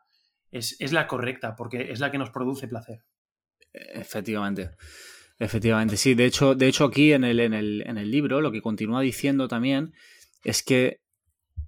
es, 0.52 0.76
es 0.80 0.92
la 0.92 1.08
correcta 1.08 1.56
porque 1.56 1.92
es 1.92 2.00
la 2.00 2.12
que 2.12 2.18
nos 2.18 2.30
produce 2.30 2.68
placer. 2.68 3.04
Efectivamente. 3.74 4.72
Efectivamente, 5.40 5.98
sí. 5.98 6.14
De 6.14 6.26
hecho, 6.26 6.54
de 6.54 6.68
hecho 6.68 6.86
aquí 6.86 7.14
en 7.14 7.24
el, 7.24 7.40
en, 7.40 7.54
el, 7.54 7.84
en 7.88 7.98
el 7.98 8.12
libro 8.12 8.42
lo 8.42 8.52
que 8.52 8.62
continúa 8.62 9.02
diciendo 9.02 9.48
también 9.48 9.94
es 10.44 10.62
que 10.62 11.01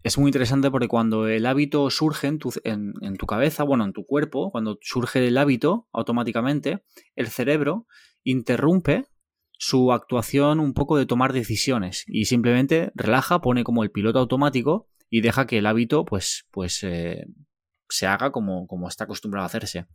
es 0.04 0.18
muy 0.18 0.28
interesante 0.30 0.70
porque 0.70 0.90
cuando 0.90 1.28
el 1.28 1.46
hábito 1.46 1.90
surge 1.90 2.28
en 2.28 2.38
tu, 2.38 2.54
en, 2.66 3.16
tu, 3.18 3.26
cabeza, 3.26 3.64
bueno, 3.64 3.86
en 3.86 3.94
tu 3.94 4.06
cuerpo, 4.06 4.52
cuando 4.52 4.78
surge 4.82 5.26
el 5.26 5.38
hábito 5.38 5.88
automáticamente, 5.94 6.84
el 7.16 7.28
cerebro 7.28 7.88
interrumpe 8.24 9.06
su 9.58 9.94
actuación 9.94 10.60
un 10.60 10.74
poco 10.74 10.98
de 10.98 11.06
tomar 11.06 11.32
decisiones 11.32 12.04
y 12.08 12.26
simplemente 12.26 12.92
relaja, 12.96 13.40
pone 13.40 13.64
como 13.64 13.84
el 13.84 13.92
piloto 13.92 14.20
automático 14.20 14.90
y 15.10 15.22
deja 15.22 15.48
que 15.48 15.60
el 15.60 15.66
hábito 15.66 16.04
pues, 16.04 16.48
pues 16.52 16.84
eh, 16.84 17.26
se 17.88 18.06
haga 18.06 18.32
como, 18.32 18.68
como 18.68 18.90
está 18.90 19.06
acostumbrado 19.06 19.44
a 19.44 19.48
hacerse. 19.48 19.86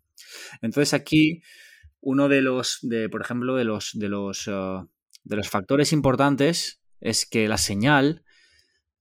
Entonces 0.62 0.94
aquí 0.94 1.42
uno 2.00 2.30
de 2.30 2.40
los, 2.40 2.78
de, 2.80 3.10
por 3.10 3.20
ejemplo, 3.20 3.56
de 3.56 3.64
los, 3.64 3.90
de 3.92 4.08
los, 4.08 4.46
uh, 4.48 4.88
de 5.24 5.36
los 5.36 5.50
factores 5.50 5.92
importantes 5.92 6.80
es 7.00 7.26
que 7.26 7.46
la 7.46 7.58
señal, 7.58 8.24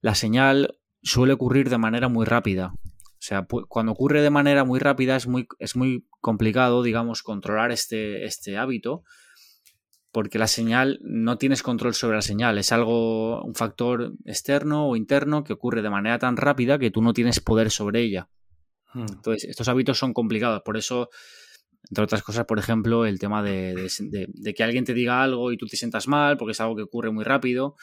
la 0.01 0.15
señal 0.15 0.76
suele 1.07 1.33
ocurrir 1.33 1.69
de 1.69 1.77
manera 1.77 2.07
muy 2.07 2.25
rápida. 2.25 2.73
O 2.75 3.19
sea, 3.27 3.47
cuando 3.67 3.91
ocurre 3.91 4.21
de 4.21 4.29
manera 4.29 4.63
muy 4.63 4.79
rápida 4.79 5.15
es 5.15 5.27
muy, 5.27 5.47
es 5.59 5.75
muy 5.75 6.05
complicado, 6.21 6.83
digamos, 6.83 7.23
controlar 7.23 7.71
este, 7.71 8.25
este 8.25 8.57
hábito, 8.57 9.03
porque 10.11 10.37
la 10.37 10.47
señal 10.47 10.99
no 11.01 11.37
tienes 11.37 11.63
control 11.63 11.93
sobre 11.93 12.17
la 12.17 12.21
señal, 12.21 12.57
es 12.57 12.71
algo, 12.71 13.43
un 13.43 13.55
factor 13.55 14.13
externo 14.25 14.87
o 14.87 14.95
interno 14.95 15.43
que 15.43 15.53
ocurre 15.53 15.81
de 15.81 15.89
manera 15.89 16.19
tan 16.19 16.37
rápida 16.37 16.77
que 16.77 16.91
tú 16.91 17.01
no 17.01 17.13
tienes 17.13 17.39
poder 17.39 17.71
sobre 17.71 18.01
ella. 18.01 18.29
Hmm. 18.93 19.07
Entonces, 19.09 19.49
estos 19.49 19.67
hábitos 19.67 19.97
son 19.97 20.13
complicados, 20.13 20.61
por 20.63 20.77
eso 20.77 21.09
entre 21.89 22.03
otras 22.03 22.21
cosas, 22.21 22.45
por 22.45 22.59
ejemplo, 22.59 23.05
el 23.05 23.19
tema 23.19 23.41
de, 23.41 23.89
que 24.55 24.63
alguien 24.63 24.83
te 24.83 24.93
diga 24.93 25.23
algo 25.23 25.51
y 25.51 25.57
tú 25.57 25.67
te 25.67 25.77
sientas 25.77 26.07
mal 26.07 26.37
porque 26.37 26.51
es 26.51 26.59
algo 26.59 26.75
que 26.75 26.81
ocurre 26.81 27.11
muy 27.11 27.23
rápido. 27.23 27.75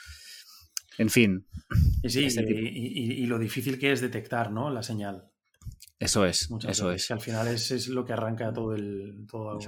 En 0.99 1.11
fin. 1.11 1.47
Sí, 2.05 2.25
este 2.25 2.43
y, 2.43 3.27
lo 3.27 3.39
difícil 3.39 3.79
que 3.79 3.93
es 3.93 4.01
detectar, 4.01 4.51
¿no? 4.51 4.71
La 4.71 4.83
señal. 4.83 5.31
Eso 5.99 6.27
es, 6.27 6.51
eso 6.69 6.93
es. 6.93 7.07
Que 7.07 7.13
al 7.15 7.21
final 7.21 7.49
es, 7.49 7.89
lo 7.89 8.05
que 8.05 8.13
arranca 8.13 8.53
todo, 8.53 8.75
el, 8.75 9.27
todo 9.31 9.59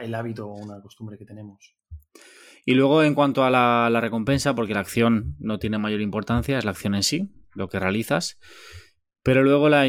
el, 0.00 0.14
hábito 0.14 0.46
o 0.46 0.54
una 0.54 0.80
costumbre 0.82 1.16
que 1.16 1.24
tenemos. 1.24 1.74
Y 2.66 2.74
luego, 2.74 3.02
en 3.02 3.14
cuanto 3.14 3.44
a 3.44 3.50
la, 3.50 3.88
la, 3.90 4.00
recompensa, 4.00 4.54
porque 4.54 4.74
la 4.74 4.80
acción 4.80 5.36
no 5.38 5.58
tiene 5.58 5.78
mayor 5.78 6.02
importancia, 6.02 6.58
es 6.58 6.64
la 6.64 6.72
acción 6.72 6.94
en 6.94 7.02
sí, 7.02 7.30
lo 7.54 7.68
que 7.68 7.78
realizas. 7.78 8.38
Pero 9.22 9.42
luego 9.42 9.68
la, 9.68 9.84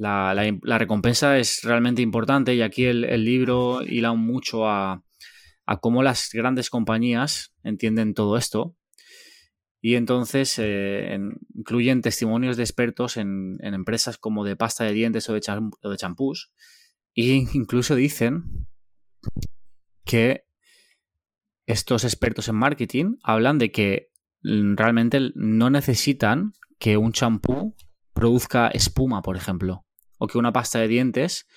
la, 0.00 0.78
recompensa 0.78 1.38
es 1.38 1.62
realmente 1.62 2.02
importante 2.02 2.54
y 2.54 2.62
aquí 2.62 2.84
el, 2.84 3.24
libro 3.24 3.82
hila 3.82 4.12
mucho 4.14 4.68
a, 4.68 5.02
cómo 5.80 6.02
las 6.02 6.30
grandes 6.32 6.70
compañías 6.70 7.52
entienden 7.62 8.14
todo 8.14 8.36
esto. 8.36 8.76
Y 9.80 9.94
entonces 9.94 10.58
eh, 10.58 11.18
incluyen 11.54 12.02
testimonios 12.02 12.56
de 12.56 12.62
expertos 12.62 13.16
en, 13.16 13.58
empresas 13.62 14.18
como 14.18 14.44
de 14.44 14.56
pasta 14.56 14.84
de 14.84 14.92
dientes 14.92 15.28
o 15.28 15.34
de, 15.34 15.96
champús. 15.96 16.52
E 17.14 17.46
incluso 17.54 17.94
dicen 17.94 18.66
que 20.04 20.44
estos 21.66 22.04
expertos 22.04 22.48
en 22.48 22.56
marketing 22.56 23.16
hablan 23.22 23.58
de 23.58 23.70
que 23.70 24.10
realmente 24.42 25.32
no 25.34 25.70
necesitan 25.70 26.52
que 26.78 26.96
un 26.96 27.12
champú 27.12 27.76
produzca 28.12 28.68
espuma, 28.68 29.22
por 29.22 29.36
ejemplo 29.36 29.84
o 30.20 30.28
que 30.28 30.38
una 30.38 30.52
pasta 30.52 30.78
de 30.78 30.88
dientes 30.88 31.48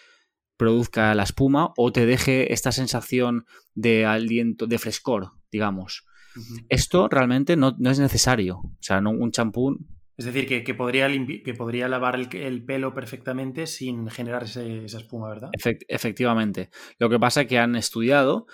produzca 0.58 1.14
la 1.14 1.24
espuma 1.24 1.74
o 1.78 1.92
te 1.92 2.06
deje 2.06 2.54
esta 2.54 2.72
sensación 2.72 3.46
de 3.76 4.06
aliento, 4.06 4.66
de 4.66 4.80
frescor, 4.80 5.34
digamos. 5.52 6.06
Esto 6.70 7.08
realmente 7.08 7.56
no, 7.56 7.76
es 7.84 8.00
necesario. 8.00 8.58
O 8.58 8.78
sea, 8.82 9.02
no, 9.02 9.12
un 9.12 9.32
champú. 9.32 9.78
Es 10.16 10.26
decir, 10.26 10.64
que, 10.64 10.74
podría, 10.74 11.08
que 11.08 11.54
podría 11.54 11.88
lavar 11.88 12.20
el, 12.34 12.66
pelo 12.66 12.94
perfectamente 12.94 13.66
sin 13.66 14.10
generar 14.10 14.44
esa 14.44 14.62
espuma, 14.62 15.30
¿verdad? 15.30 15.50
efectivamente. 15.88 16.70
Lo 17.00 17.10
que 17.10 17.20
pasa 17.20 17.42
es 17.42 17.48
que 17.48 17.58
han 17.58 17.76
estudiado 17.76 18.46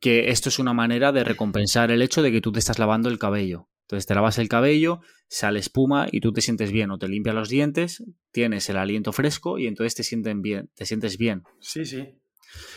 que 0.00 0.30
esto 0.30 0.48
es 0.48 0.58
una 0.58 0.74
manera 0.74 1.12
de 1.12 1.24
recompensar 1.24 1.90
el 1.90 2.02
hecho 2.02 2.22
de 2.22 2.32
que 2.32 2.40
tú 2.40 2.52
te 2.52 2.58
estás 2.58 2.78
lavando 2.78 3.08
el 3.08 3.18
cabello. 3.18 3.68
Entonces 3.84 4.06
te 4.06 4.14
lavas 4.14 4.38
el 4.38 4.48
cabello, 4.48 5.00
sale 5.28 5.60
espuma 5.60 6.06
y 6.10 6.20
tú 6.20 6.32
te 6.32 6.40
sientes 6.40 6.72
bien 6.72 6.90
o 6.90 6.98
te 6.98 7.08
limpias 7.08 7.34
los 7.34 7.48
dientes, 7.48 8.02
tienes 8.32 8.68
el 8.70 8.78
aliento 8.78 9.12
fresco 9.12 9.58
y 9.58 9.66
entonces 9.66 9.94
te, 9.94 10.02
sienten 10.02 10.42
bien, 10.42 10.70
te 10.74 10.86
sientes 10.86 11.18
bien. 11.18 11.42
Sí, 11.60 11.84
sí. 11.84 12.18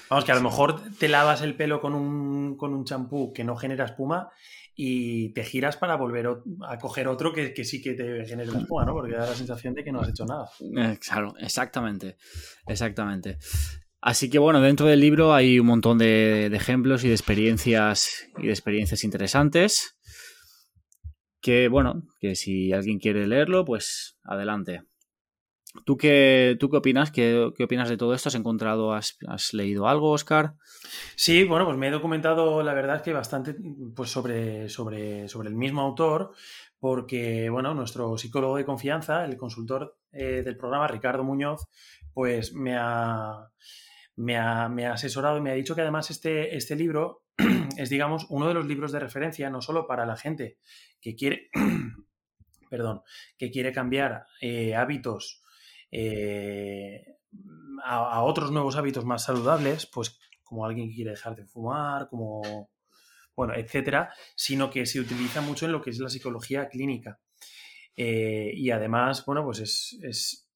Vamos, 0.10 0.26
que 0.26 0.32
a 0.32 0.36
lo 0.36 0.42
mejor 0.42 0.82
te 1.00 1.08
lavas 1.08 1.42
el 1.42 1.56
pelo 1.56 1.82
con 1.82 1.94
un, 1.94 2.56
con 2.58 2.74
un 2.74 2.86
champú 2.86 3.34
que 3.34 3.44
no 3.44 3.56
genera 3.56 3.86
espuma 3.86 4.30
y 4.76 5.34
te 5.34 5.44
giras 5.44 5.76
para 5.78 5.96
volver 5.96 6.28
a 6.68 6.78
coger 6.78 7.08
otro 7.08 7.34
que, 7.34 7.52
sí 7.66 7.82
que 7.82 7.94
te 7.94 8.26
genere 8.26 8.52
la 8.52 8.60
espuma, 8.60 8.86
¿no? 8.86 8.94
Porque 8.94 9.16
da 9.16 9.26
la 9.26 9.36
sensación 9.36 9.74
de 9.74 9.84
que 9.84 9.92
no 9.92 10.02
has 10.02 10.10
hecho 10.10 10.26
nada. 10.26 10.50
Eh, 10.78 10.98
claro, 11.00 11.34
exactamente. 11.40 12.18
Exactamente. 12.68 13.38
Así 14.00 14.30
que 14.30 14.40
bueno, 14.40 14.62
dentro 14.62 14.86
del 14.86 15.00
libro 15.00 15.34
hay 15.34 15.60
un 15.60 15.66
montón 15.66 15.98
de, 15.98 16.50
de 16.50 16.58
ejemplos 16.58 17.04
y 17.04 17.08
de 17.08 17.16
experiencias 17.16 18.28
y 18.38 18.46
de 18.46 18.54
experiencias 18.54 19.04
interesantes 19.04 19.98
que 21.42 21.70
bueno, 21.70 22.04
que 22.20 22.36
si 22.36 22.74
alguien 22.74 23.00
quiere 23.00 23.26
leerlo, 23.26 23.64
pues 23.64 24.18
adelante. 24.24 24.82
¿Tú 25.86 25.98
qué, 25.98 26.58
tú 26.60 26.70
qué 26.70 26.78
opinas? 26.78 27.12
¿Qué, 27.12 27.52
opinas 27.64 27.90
de 27.90 27.98
todo 27.98 28.14
esto? 28.14 28.30
¿Has 28.30 28.36
encontrado, 28.36 28.94
has, 28.94 29.18
leído 29.54 29.88
algo, 29.88 30.12
Oscar? 30.12 30.56
Sí, 31.16 31.44
bueno, 31.44 31.66
pues 31.66 31.78
me 31.78 31.88
he 31.88 31.92
documentado, 31.92 32.64
la 32.64 32.74
verdad, 32.74 33.02
que 33.02 33.14
bastante 33.14 33.56
pues 33.96 34.10
sobre, 34.10 34.70
sobre, 34.70 35.28
sobre 35.28 35.50
el 35.50 35.56
mismo 35.56 35.82
autor, 35.82 36.32
porque, 36.80 37.50
bueno, 37.50 37.74
nuestro 37.74 38.18
psicólogo 38.18 38.58
de 38.58 38.66
confianza, 38.66 39.26
el 39.26 39.38
consultor 39.38 39.98
eh, 40.12 40.44
del 40.44 40.58
programa, 40.58 40.88
Ricardo 40.88 41.24
Muñoz, 41.24 41.68
pues 42.14 42.54
me 42.54 42.76
ha, 42.76 43.50
me 44.16 44.38
ha, 44.38 44.70
me 44.70 44.86
ha 44.86 44.94
asesorado 44.94 45.38
y 45.38 45.42
me 45.42 45.52
ha 45.52 45.56
dicho 45.56 45.76
que 45.76 45.82
además 45.82 46.10
este, 46.12 46.56
este 46.56 46.76
libro 46.76 47.24
es, 47.78 47.90
digamos, 47.90 48.26
uno 48.30 48.48
de 48.48 48.54
los 48.54 48.66
libros 48.66 48.92
de 48.92 49.00
referencia, 49.00 49.50
no 49.50 49.62
solo 49.62 49.88
para 49.88 50.06
la 50.06 50.18
gente 50.18 50.58
que 51.02 51.16
quiere, 51.16 51.50
perdón, 52.70 53.02
que 53.38 53.52
quiere 53.52 53.72
cambiar 53.72 54.26
eh, 54.42 54.76
hábitos 54.76 55.44
eh, 55.92 57.18
a, 57.84 58.24
otros 58.24 58.52
nuevos 58.52 58.76
hábitos 58.76 59.06
más 59.06 59.24
saludables, 59.24 59.86
pues 59.88 60.20
como 60.44 60.66
alguien 60.66 60.90
que 60.90 60.96
quiere 60.96 61.12
dejar 61.12 61.36
de 61.36 61.46
fumar, 61.46 62.08
como, 62.10 62.70
bueno, 63.36 63.54
etcétera, 63.56 64.14
sino 64.36 64.70
que 64.70 64.86
se 64.86 65.00
utiliza 65.00 65.42
mucho 65.42 65.66
en 65.66 65.72
lo 65.72 65.82
que 65.82 65.90
es 65.90 66.00
la 66.00 66.10
psicología 66.10 66.68
clínica. 66.70 67.20
Eh, 67.96 68.52
y 68.54 68.72
además, 68.72 69.26
bueno, 69.26 69.44
pues 69.44 69.60
es, 70.02 70.50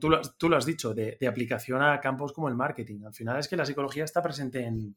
tú, 0.00 0.08
lo, 0.08 0.20
tú, 0.36 0.48
lo, 0.48 0.56
has 0.56 0.66
dicho, 0.66 0.92
de, 0.94 1.16
aplicación 1.26 1.82
a 1.82 2.00
campos 2.00 2.32
como 2.32 2.48
el 2.48 2.54
marketing. 2.54 3.04
Al 3.06 3.14
final 3.14 3.38
es 3.38 3.48
que 3.48 3.56
la 3.56 3.66
psicología 3.66 4.04
está 4.04 4.22
presente 4.22 4.64
en, 4.64 4.96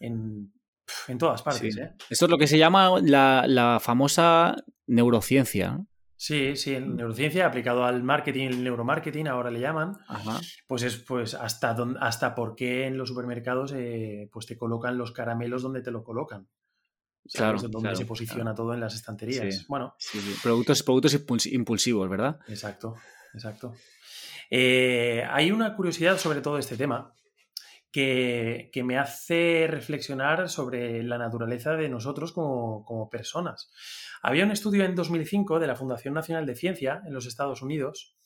en, 0.00 1.18
todas 1.18 1.42
partes. 1.42 1.76
¿eh? 1.76 1.92
Esto 2.10 2.24
es 2.26 2.30
lo 2.30 2.38
que 2.38 2.46
se 2.46 2.58
llama 2.58 3.00
la, 3.00 3.44
la 3.46 3.78
famosa 3.80 4.56
neurociencia. 4.86 5.80
Sí, 6.24 6.56
sí, 6.56 6.74
en 6.74 6.96
neurociencia 6.96 7.44
aplicado 7.44 7.84
al 7.84 8.02
marketing, 8.02 8.46
el 8.46 8.64
neuromarketing, 8.64 9.28
ahora 9.28 9.50
le 9.50 9.60
llaman, 9.60 9.92
pues 10.66 10.82
es 10.82 10.96
pues 10.96 11.34
hasta 11.34 11.76
hasta 12.00 12.34
por 12.34 12.56
qué 12.56 12.86
en 12.86 12.96
los 12.96 13.10
supermercados 13.10 13.74
eh, 13.76 14.30
pues 14.32 14.46
te 14.46 14.56
colocan 14.56 14.96
los 14.96 15.12
caramelos 15.12 15.60
donde 15.60 15.82
te 15.82 15.90
lo 15.90 16.02
colocan. 16.02 16.48
Claro, 17.30 17.60
donde 17.68 17.94
se 17.94 18.06
posiciona 18.06 18.54
todo 18.54 18.72
en 18.72 18.80
las 18.80 18.94
estanterías. 18.94 19.66
Bueno, 19.68 19.96
Productos, 20.42 20.82
productos 20.82 21.20
impulsivos, 21.44 22.08
¿verdad? 22.08 22.40
Exacto, 22.48 22.96
exacto. 23.34 23.74
Eh, 24.48 25.26
hay 25.28 25.52
una 25.52 25.76
curiosidad 25.76 26.16
sobre 26.16 26.40
todo 26.40 26.56
este 26.56 26.78
tema 26.78 27.12
que, 27.94 28.82
me 28.84 28.98
hace 28.98 29.68
reflexionar 29.70 30.48
sobre 30.48 31.04
la 31.04 31.16
naturaleza 31.16 31.76
de 31.76 31.88
nosotros 31.88 32.32
como, 32.32 33.08
personas. 33.08 33.70
Había 34.20 34.44
un 34.44 34.50
estudio 34.50 34.84
en 34.84 34.96
2005 34.96 35.60
de 35.60 35.68
la 35.68 35.76
Fundación 35.76 36.12
Nacional 36.12 36.44
de 36.44 36.56
Ciencia 36.56 37.02
en 37.06 37.14
los 37.14 37.26
Estados 37.26 37.62
Unidos 37.62 38.16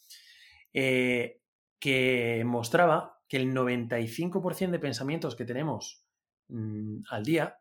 eh, 0.73 1.43
que 1.79 2.43
mostraba 2.47 3.21
que 3.29 3.37
el 3.37 3.53
95% 3.53 4.71
de 4.71 4.79
pensamientos 4.79 5.37
que 5.37 5.45
tenemos 5.45 6.03
mm, 6.49 7.01
al 7.11 7.27
día 7.27 7.59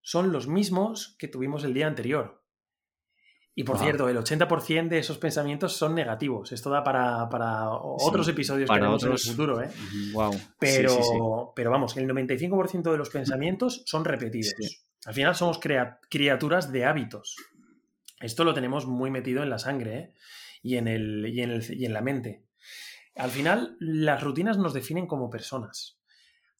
son 0.00 0.32
los 0.32 0.48
mismos 0.48 1.14
que 1.18 1.28
tuvimos 1.28 1.62
el 1.62 1.74
día 1.74 1.88
anterior. 1.88 2.37
Y 3.58 3.64
por 3.64 3.76
cierto, 3.76 4.08
el 4.08 4.16
80% 4.16 4.86
de 4.86 5.00
esos 5.00 5.18
pensamientos 5.18 5.76
son 5.76 5.92
negativos. 5.92 6.52
Esto 6.52 6.70
da 6.70 6.84
para, 6.84 7.26
otros 7.72 8.28
episodios 8.28 8.68
para 8.68 8.86
que 8.86 8.86
otros... 8.86 9.26
en 9.26 9.30
el 9.30 9.36
futuro. 9.36 9.60
¿eh? 9.60 9.68
Wow. 10.12 10.30
Pero, 10.60 11.52
pero 11.56 11.68
vamos, 11.68 11.96
el 11.96 12.08
95% 12.08 12.92
de 12.92 12.96
los 12.96 13.10
pensamientos 13.10 13.82
son 13.84 14.04
repetidos. 14.04 14.54
Al 15.06 15.12
final 15.12 15.34
somos 15.34 15.58
criaturas 16.08 16.70
de 16.70 16.84
hábitos. 16.84 17.34
Esto 18.20 18.44
lo 18.44 18.54
tenemos 18.54 18.86
muy 18.86 19.10
metido 19.10 19.42
en 19.42 19.50
la 19.50 19.58
sangre 19.58 19.98
¿eh? 19.98 20.14
y, 20.62 20.76
en 20.76 20.86
el, 20.86 21.26
y, 21.26 21.40
en 21.40 21.50
el, 21.50 21.64
y 21.68 21.84
en 21.84 21.94
la 21.94 22.00
mente. 22.00 22.44
Al 23.16 23.30
final, 23.30 23.76
las 23.80 24.22
rutinas 24.22 24.56
nos 24.56 24.72
definen 24.72 25.08
como 25.08 25.30
personas. 25.30 25.97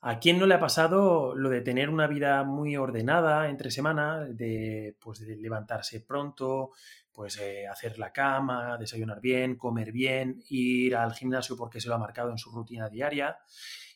¿A 0.00 0.20
quién 0.20 0.38
no 0.38 0.46
le 0.46 0.54
ha 0.54 0.60
pasado 0.60 1.34
lo 1.34 1.50
de 1.50 1.60
tener 1.60 1.90
una 1.90 2.06
vida 2.06 2.44
muy 2.44 2.76
ordenada 2.76 3.48
entre 3.48 3.72
semana, 3.72 4.20
de, 4.20 4.96
pues, 5.00 5.18
de 5.26 5.36
levantarse 5.36 6.00
pronto, 6.00 6.70
pues 7.12 7.36
eh, 7.38 7.66
hacer 7.66 7.98
la 7.98 8.12
cama, 8.12 8.78
desayunar 8.78 9.20
bien, 9.20 9.56
comer 9.56 9.90
bien, 9.90 10.40
ir 10.50 10.94
al 10.94 11.14
gimnasio 11.14 11.56
porque 11.56 11.80
se 11.80 11.88
lo 11.88 11.96
ha 11.96 11.98
marcado 11.98 12.30
en 12.30 12.38
su 12.38 12.52
rutina 12.52 12.88
diaria? 12.88 13.38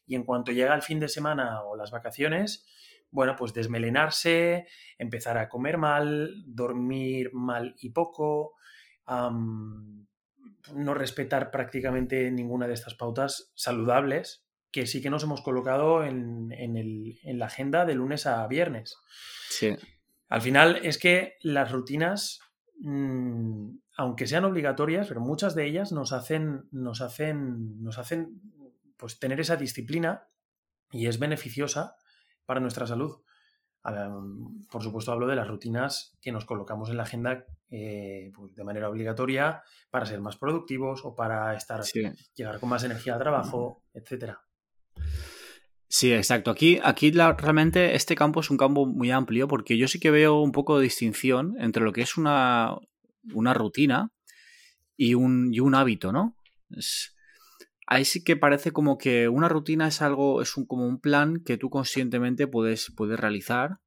Y 0.04 0.16
en 0.16 0.24
cuanto 0.24 0.50
llega 0.50 0.74
el 0.74 0.82
fin 0.82 0.98
de 0.98 1.08
semana 1.08 1.62
o 1.62 1.76
las 1.76 1.92
vacaciones, 1.92 2.66
bueno, 3.12 3.36
pues 3.36 3.54
desmelenarse, 3.54 4.66
empezar 4.98 5.38
a 5.38 5.48
comer 5.48 5.78
mal, 5.78 6.42
dormir 6.46 7.30
mal 7.32 7.76
y 7.78 7.90
poco, 7.90 8.54
no 9.06 10.94
respetar 10.94 11.52
prácticamente 11.52 12.28
ninguna 12.32 12.66
de 12.66 12.74
estas 12.74 12.94
pautas 12.96 13.52
saludables 13.54 14.41
que 14.72 14.86
sí 14.86 15.02
que 15.02 15.10
nos 15.10 15.22
hemos 15.22 15.42
colocado 15.42 16.02
en, 16.02 16.48
la 17.24 17.46
agenda 17.46 17.84
de 17.84 17.94
lunes 17.94 18.26
a 18.26 18.46
viernes. 18.46 18.96
Sí. 19.50 19.76
Al 20.28 20.40
final 20.40 20.80
es 20.82 20.98
que 20.98 21.34
las 21.42 21.70
rutinas, 21.70 22.40
mm, 22.80 23.68
aunque 23.98 24.26
sean 24.26 24.46
obligatorias, 24.46 25.06
pero 25.06 25.20
muchas 25.20 25.54
de 25.54 25.66
ellas 25.66 25.92
nos 25.92 26.12
hacen, 26.12 26.68
nos 26.70 27.02
hacen, 27.02 27.82
nos 27.82 27.98
hacen 27.98 28.40
pues, 28.96 29.18
tener 29.18 29.40
esa 29.40 29.56
disciplina 29.56 30.26
y 30.90 31.06
es 31.06 31.18
beneficiosa 31.18 31.96
para 32.46 32.60
nuestra 32.60 32.86
salud. 32.86 33.20
Por 34.70 34.82
supuesto, 34.82 35.12
hablo 35.12 35.26
de 35.26 35.36
las 35.36 35.48
rutinas 35.48 36.16
que 36.20 36.32
nos 36.32 36.44
colocamos 36.44 36.88
en 36.88 36.96
la 36.96 37.02
agenda 37.02 37.44
eh, 37.68 38.30
pues, 38.34 38.54
de 38.54 38.64
manera 38.64 38.88
obligatoria 38.88 39.62
para 39.90 40.06
ser 40.06 40.20
más 40.20 40.36
productivos 40.36 41.04
o 41.04 41.16
para 41.16 41.54
estar 41.56 41.82
llegar 42.34 42.60
con 42.60 42.68
más 42.68 42.84
energía 42.84 43.14
al 43.14 43.20
trabajo, 43.20 43.82
etcétera. 43.92 44.40
Sí, 45.88 46.12
exacto. 46.12 46.50
Aquí, 46.50 46.80
aquí 46.82 47.10
realmente 47.10 47.94
este 47.94 48.14
campo 48.14 48.40
es 48.40 48.50
un 48.50 48.56
campo 48.56 48.86
muy 48.86 49.10
amplio 49.10 49.46
porque 49.46 49.76
yo 49.76 49.88
sí 49.88 50.00
que 50.00 50.10
veo 50.10 50.40
un 50.40 50.50
poco 50.50 50.78
de 50.78 50.84
distinción 50.84 51.54
entre 51.58 51.84
lo 51.84 51.92
que 51.92 52.00
es 52.00 52.16
una, 52.16 52.76
una 53.34 53.52
rutina 53.52 54.10
y 54.96 55.14
un, 55.14 55.52
y 55.52 55.60
un 55.60 55.74
hábito, 55.74 56.10
¿no? 56.10 56.34
Ahí 57.86 58.06
sí 58.06 58.24
que 58.24 58.36
parece 58.36 58.72
como 58.72 58.96
que 58.96 59.28
una 59.28 59.50
rutina 59.50 59.86
es 59.86 60.00
algo, 60.00 60.40
es 60.40 60.56
un, 60.56 60.64
como 60.64 60.86
un 60.86 60.98
plan 60.98 61.42
que 61.44 61.58
tú 61.58 61.68
conscientemente 61.68 62.46
puedes, 62.46 62.90
puedes 62.96 63.20
realizar. 63.20 63.80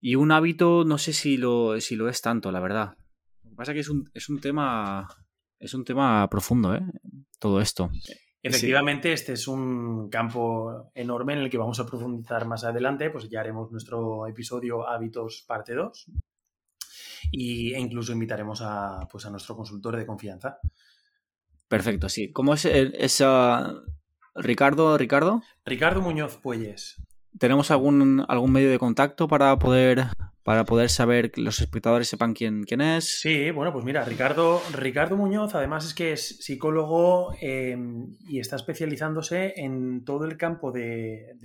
Y 0.00 0.16
un 0.16 0.32
hábito, 0.32 0.84
no 0.84 0.98
sé 0.98 1.12
si 1.12 1.36
lo, 1.36 1.80
si 1.80 1.94
lo 1.94 2.08
es 2.08 2.22
tanto, 2.22 2.50
la 2.50 2.58
verdad. 2.58 2.96
Lo 3.44 3.50
que 3.50 3.56
pasa 3.56 3.70
es 3.70 3.76
que 3.76 3.80
es 3.82 3.88
un, 3.88 4.10
es 4.14 4.28
un 4.28 4.40
tema. 4.40 5.06
Es 5.60 5.74
un 5.74 5.84
tema 5.84 6.28
profundo, 6.28 6.74
¿eh? 6.74 6.82
Todo 7.38 7.60
esto. 7.60 7.88
Efectivamente, 8.42 9.12
este 9.12 9.34
es 9.34 9.46
un 9.46 10.08
campo 10.10 10.90
enorme 10.94 11.34
en 11.34 11.38
el 11.40 11.50
que 11.50 11.58
vamos 11.58 11.78
a 11.78 11.86
profundizar 11.86 12.44
más 12.46 12.64
adelante, 12.64 13.10
pues 13.10 13.28
ya 13.28 13.40
haremos 13.40 13.70
nuestro 13.70 14.26
episodio 14.26 14.88
Hábitos 14.88 15.44
parte 15.46 15.74
2 15.74 16.06
y, 17.30 17.72
e 17.72 17.78
incluso 17.78 18.12
invitaremos 18.12 18.60
a, 18.62 19.06
pues 19.10 19.24
a 19.26 19.30
nuestro 19.30 19.54
consultor 19.56 19.96
de 19.96 20.06
confianza 20.06 20.58
Perfecto, 21.72 22.10
sí. 22.10 22.30
¿Cómo 22.32 22.52
es 22.52 22.66
esa... 22.66 23.82
Ricardo, 24.34 24.98
Ricardo? 24.98 25.42
Ricardo 25.64 26.02
Muñoz 26.02 26.36
Puelles. 26.36 27.00
¿Tenemos 27.38 27.70
algún, 27.70 28.26
algún 28.28 28.52
medio 28.52 28.70
de 28.70 28.78
contacto 28.78 29.26
para 29.26 29.58
poder, 29.58 30.04
para 30.44 30.64
poder 30.64 30.88
saber 30.88 31.30
que 31.30 31.40
los 31.40 31.60
espectadores 31.60 32.08
sepan 32.08 32.34
quién, 32.34 32.64
quién 32.64 32.80
es? 32.80 33.20
Sí, 33.20 33.52
bueno, 33.52 33.72
pues 33.72 33.84
mira, 33.84 34.04
Ricardo, 34.04 34.60
Ricardo 34.72 35.16
Muñoz 35.16 35.54
además 35.54 35.86
es 35.86 35.94
que 35.94 36.12
es 36.12 36.44
psicólogo 36.44 37.32
em, 37.40 38.16
y 38.26 38.40
está 38.40 38.56
especializándose 38.56 39.54
en 39.56 40.04
todo 40.04 40.24
el 40.24 40.36
campo 40.36 40.72
de, 40.72 41.36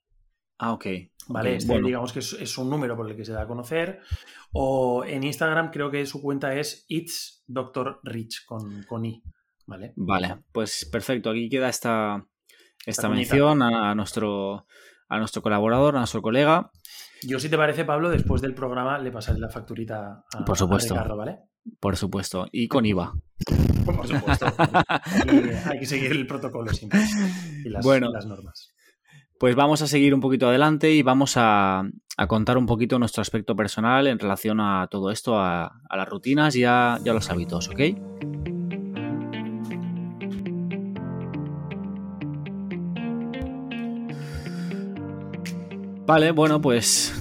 Ah, 0.62 0.74
ok. 0.74 0.86
Vale, 1.26 1.56
este, 1.56 1.82
digamos 1.82 2.12
que 2.12 2.20
es, 2.20 2.58
un 2.58 2.70
número 2.70 2.96
por 2.96 3.10
el 3.10 3.16
que 3.16 3.24
se 3.24 3.32
da 3.32 3.42
a 3.42 3.46
conocer. 3.48 3.98
O 4.52 5.04
en 5.04 5.24
Instagram 5.24 5.72
creo 5.72 5.90
que 5.90 6.06
su 6.06 6.22
cuenta 6.22 6.54
es 6.54 6.84
It's 6.86 7.42
Dr. 7.48 7.98
Rich 8.04 8.44
con, 8.46 8.84
con 8.84 9.04
I. 9.04 9.20
Vale. 9.66 9.92
Vale, 9.96 10.38
pues 10.52 10.88
perfecto. 10.90 11.30
Aquí 11.30 11.48
queda 11.48 11.68
esta, 11.68 12.24
esta 12.86 13.08
mención 13.08 13.60
a 13.60 13.92
nuestro, 13.96 14.68
a 15.08 15.18
nuestro 15.18 15.42
colaborador, 15.42 15.96
a 15.96 15.98
nuestro 15.98 16.22
colega. 16.22 16.70
Yo, 17.22 17.40
si 17.40 17.48
te 17.48 17.56
parece, 17.56 17.84
Pablo, 17.84 18.08
después 18.08 18.40
del 18.40 18.54
programa 18.54 19.00
le 19.00 19.10
pasaré 19.10 19.40
la 19.40 19.48
facturita 19.48 20.24
a, 20.32 20.44
Por 20.44 20.56
supuesto. 20.56 20.94
Ricardo, 20.94 21.16
¿vale? 21.16 21.38
Por 21.80 21.96
supuesto. 21.96 22.46
Y 22.52 22.68
con 22.68 22.86
IVA. 22.86 23.12
Por 23.84 24.06
supuesto. 24.06 24.46
hay 25.70 25.78
que 25.80 25.86
seguir 25.86 26.12
el 26.12 26.26
protocolo 26.28 26.72
siempre. 26.72 27.00
Y 27.64 27.68
las, 27.68 27.84
bueno, 27.84 28.12
las 28.12 28.26
normas. 28.26 28.71
Pues 29.42 29.56
vamos 29.56 29.82
a 29.82 29.88
seguir 29.88 30.14
un 30.14 30.20
poquito 30.20 30.46
adelante 30.46 30.92
y 30.92 31.02
vamos 31.02 31.34
a, 31.34 31.82
contar 32.28 32.56
un 32.56 32.66
poquito 32.66 33.00
nuestro 33.00 33.22
aspecto 33.22 33.56
personal 33.56 34.06
en 34.06 34.20
relación 34.20 34.60
a 34.60 34.86
todo 34.88 35.10
esto, 35.10 35.36
a, 35.36 35.80
las 35.90 36.08
rutinas 36.08 36.54
y 36.54 36.62
a, 36.62 37.00
y 37.04 37.08
los 37.08 37.28
hábitos, 37.28 37.68
¿ok? 37.68 37.80
Vale, 46.06 46.30
bueno, 46.30 46.60
pues, 46.60 47.12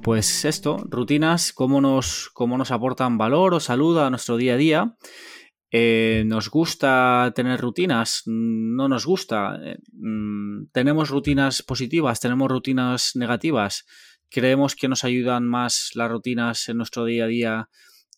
pues 0.00 0.44
esto, 0.44 0.76
rutinas, 0.88 1.52
cómo 1.52 1.80
nos, 1.80 2.30
cómo 2.34 2.56
nos 2.56 2.70
aportan 2.70 3.18
valor 3.18 3.52
o 3.52 3.58
salud 3.58 3.98
a 3.98 4.10
nuestro 4.10 4.36
día 4.36 4.54
a 4.54 4.56
día. 4.56 4.94
Eh, 5.76 6.22
¿Nos 6.24 6.50
gusta 6.50 7.32
tener 7.34 7.60
rutinas? 7.60 8.22
¿No 8.26 8.88
nos 8.88 9.04
gusta? 9.06 9.58
Eh, 9.60 9.78
mm, 9.92 10.66
¿Tenemos 10.70 11.10
rutinas 11.10 11.64
positivas? 11.64 12.20
¿Tenemos 12.20 12.48
rutinas 12.48 13.16
negativas? 13.16 13.84
¿Creemos 14.30 14.76
que 14.76 14.86
nos 14.86 15.02
ayudan 15.02 15.48
más 15.48 15.90
las 15.96 16.08
rutinas 16.08 16.68
en 16.68 16.76
nuestro 16.76 17.04
día 17.06 17.24
a 17.24 17.26
día 17.26 17.68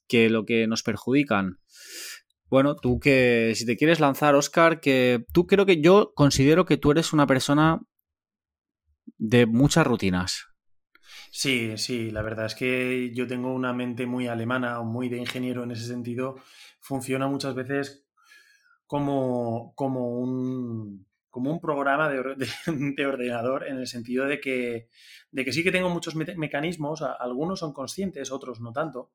que 0.06 0.28
lo 0.28 0.44
que 0.44 0.66
nos 0.66 0.82
perjudican? 0.82 1.58
Bueno, 2.50 2.76
tú 2.76 3.00
que 3.00 3.54
si 3.56 3.64
te 3.64 3.78
quieres 3.78 4.00
lanzar, 4.00 4.34
Oscar, 4.34 4.78
que 4.78 5.24
tú 5.32 5.46
creo 5.46 5.64
que 5.64 5.80
yo 5.80 6.12
considero 6.14 6.66
que 6.66 6.76
tú 6.76 6.90
eres 6.90 7.14
una 7.14 7.26
persona 7.26 7.80
de 9.16 9.46
muchas 9.46 9.86
rutinas. 9.86 10.44
Sí, 11.30 11.76
sí, 11.76 12.10
la 12.10 12.22
verdad 12.22 12.46
es 12.46 12.54
que 12.54 13.12
yo 13.14 13.26
tengo 13.26 13.52
una 13.52 13.72
mente 13.72 14.06
muy 14.06 14.26
alemana 14.26 14.80
o 14.80 14.84
muy 14.84 15.08
de 15.08 15.18
ingeniero 15.18 15.64
en 15.64 15.70
ese 15.70 15.86
sentido. 15.86 16.36
Funciona 16.86 17.26
muchas 17.26 17.52
veces 17.56 18.06
como, 18.86 19.74
como, 19.74 20.20
un, 20.20 21.04
como 21.30 21.50
un 21.50 21.60
programa 21.60 22.08
de, 22.36 23.06
ordenador 23.06 23.66
en 23.66 23.78
el 23.78 23.88
sentido 23.88 24.24
de 24.26 24.40
que, 24.40 24.88
de 25.32 25.44
que 25.44 25.52
sí 25.52 25.64
que 25.64 25.72
tengo 25.72 25.90
muchos 25.90 26.14
mecanismos, 26.14 27.02
algunos 27.02 27.58
son 27.58 27.72
conscientes, 27.72 28.30
otros 28.30 28.60
no 28.60 28.72
tanto. 28.72 29.10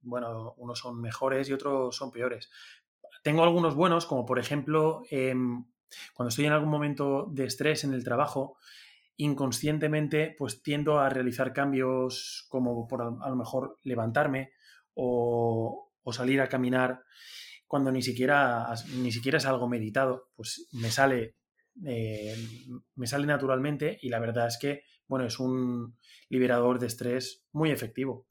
Bueno, 0.00 0.54
unos 0.56 0.78
son 0.78 0.98
mejores 0.98 1.50
y 1.50 1.52
otros 1.52 1.94
son 1.94 2.10
peores. 2.10 2.50
Tengo 3.22 3.42
algunos 3.42 3.74
buenos, 3.74 4.06
como 4.06 4.24
por 4.24 4.38
ejemplo, 4.38 5.02
em, 5.10 5.66
cuando 6.14 6.30
estoy 6.30 6.46
en 6.46 6.52
algún 6.52 6.70
momento 6.70 7.28
de 7.30 7.44
estrés 7.44 7.84
en 7.84 7.92
el 7.92 8.02
trabajo, 8.02 8.56
inconscientemente 9.18 10.34
pues 10.38 10.62
tiendo 10.62 10.98
a 10.98 11.10
realizar 11.10 11.52
cambios 11.52 12.46
como 12.48 12.88
por 12.88 13.02
a 13.02 13.28
lo 13.28 13.36
mejor 13.36 13.78
levantarme 13.82 14.52
o, 14.94 15.89
salir 16.12 16.40
a 16.40 16.48
caminar 16.48 17.02
cuando 17.66 17.92
ni 17.92 18.02
siquiera, 18.02 18.66
ni 18.96 19.12
siquiera 19.12 19.38
es 19.38 19.46
algo 19.46 19.68
meditado, 19.68 20.30
pues 20.34 20.68
me 20.72 20.90
sale, 20.90 21.36
eh, 21.86 22.34
me 22.96 23.06
sale 23.06 23.26
naturalmente 23.26 23.96
y 24.02 24.08
la 24.08 24.18
verdad 24.18 24.48
es 24.48 24.58
que, 24.58 24.82
bueno, 25.06 25.24
es 25.24 25.38
un 25.38 25.96
liberador 26.28 26.80
de 26.80 26.88
estrés 26.88 27.44
muy 27.52 27.70
efectivo. 27.70 28.26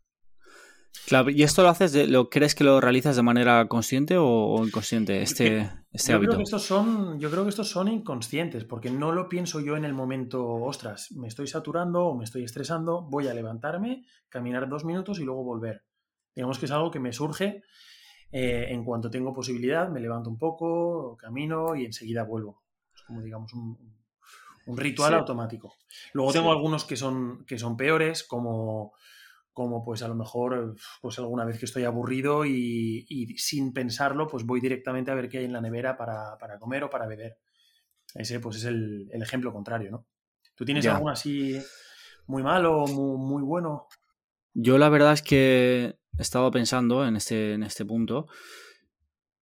Claro, 1.07 1.29
¿y 1.29 1.43
esto 1.43 1.63
lo 1.63 1.69
haces, 1.69 1.93
de, 1.93 2.07
lo 2.07 2.29
crees 2.29 2.53
que 2.53 2.63
lo 2.63 2.81
realizas 2.81 3.15
de 3.15 3.21
manera 3.21 3.67
consciente 3.67 4.17
o, 4.17 4.61
inconsciente, 4.63 5.21
este, 5.21 5.69
este 5.91 6.11
yo 6.11 6.17
hábito? 6.17 6.31
Creo 6.31 6.37
que 6.39 6.43
estos 6.43 6.63
son, 6.63 7.19
yo 7.19 7.31
creo 7.31 7.43
que 7.43 7.49
estos 7.49 7.69
son 7.69 7.87
inconscientes, 7.87 8.65
porque 8.65 8.91
no 8.91 9.11
lo 9.11 9.29
pienso 9.29 9.59
yo 9.61 9.77
en 9.77 9.85
el 9.85 9.93
momento, 9.93 10.45
ostras, 10.45 11.11
me 11.13 11.27
estoy 11.27 11.47
saturando 11.47 12.05
o 12.05 12.15
me 12.17 12.25
estoy 12.25 12.43
estresando, 12.43 13.07
voy 13.09 13.27
a 13.27 13.33
levantarme, 13.33 14.05
caminar 14.27 14.67
dos 14.67 14.83
minutos 14.83 15.19
y 15.19 15.23
luego 15.23 15.43
volver. 15.43 15.83
Digamos 16.39 16.57
que 16.57 16.67
es 16.67 16.71
algo 16.71 16.89
que 16.89 17.01
me 17.01 17.11
surge 17.11 17.63
eh, 18.31 18.67
en 18.69 18.85
cuanto 18.85 19.09
tengo 19.09 19.33
posibilidad, 19.33 19.89
me 19.89 19.99
levanto 19.99 20.29
un 20.29 20.37
poco, 20.37 21.17
camino 21.17 21.75
y 21.75 21.83
enseguida 21.83 22.23
vuelvo. 22.23 22.63
Es 22.95 23.01
como, 23.01 23.21
digamos, 23.21 23.51
un, 23.53 23.77
ritual 24.67 25.15
automático. 25.15 25.75
Luego 26.13 26.31
tengo 26.31 26.49
algunos 26.49 26.85
que 26.85 26.95
son, 26.95 27.43
que 27.43 27.59
son 27.59 27.75
peores, 27.75 28.23
como 28.23 28.93
como 29.51 29.83
pues 29.83 30.01
a 30.01 30.07
lo 30.07 30.15
mejor 30.15 30.77
pues 31.01 31.19
alguna 31.19 31.43
vez 31.43 31.59
que 31.59 31.65
estoy 31.65 31.83
aburrido 31.83 32.45
y, 32.45 33.35
sin 33.37 33.73
pensarlo 33.73 34.25
pues 34.25 34.45
voy 34.45 34.61
directamente 34.61 35.11
a 35.11 35.15
ver 35.15 35.27
qué 35.27 35.39
hay 35.39 35.43
en 35.43 35.51
la 35.51 35.59
nevera 35.59 35.97
para, 35.97 36.37
comer 36.57 36.85
o 36.85 36.89
para 36.89 37.05
beber. 37.05 37.37
Ese 38.15 38.39
pues 38.39 38.55
es 38.55 38.63
el, 38.63 39.09
ejemplo 39.11 39.51
contrario, 39.51 39.91
¿no? 39.91 40.05
¿Tú 40.55 40.63
tienes 40.63 40.85
algo 40.85 41.09
así 41.09 41.61
muy 42.27 42.41
malo 42.41 42.83
o 42.83 42.87
muy, 42.87 43.43
bueno? 43.43 43.89
Yo 44.61 44.77
la 44.77 44.89
verdad 44.89 45.13
es 45.13 45.21
que 45.21 45.95
he 46.17 46.21
estado 46.21 46.51
pensando 46.51 47.07
en 47.07 47.15
este, 47.15 47.53
en 47.53 47.63
este 47.63 47.85
punto 47.85 48.27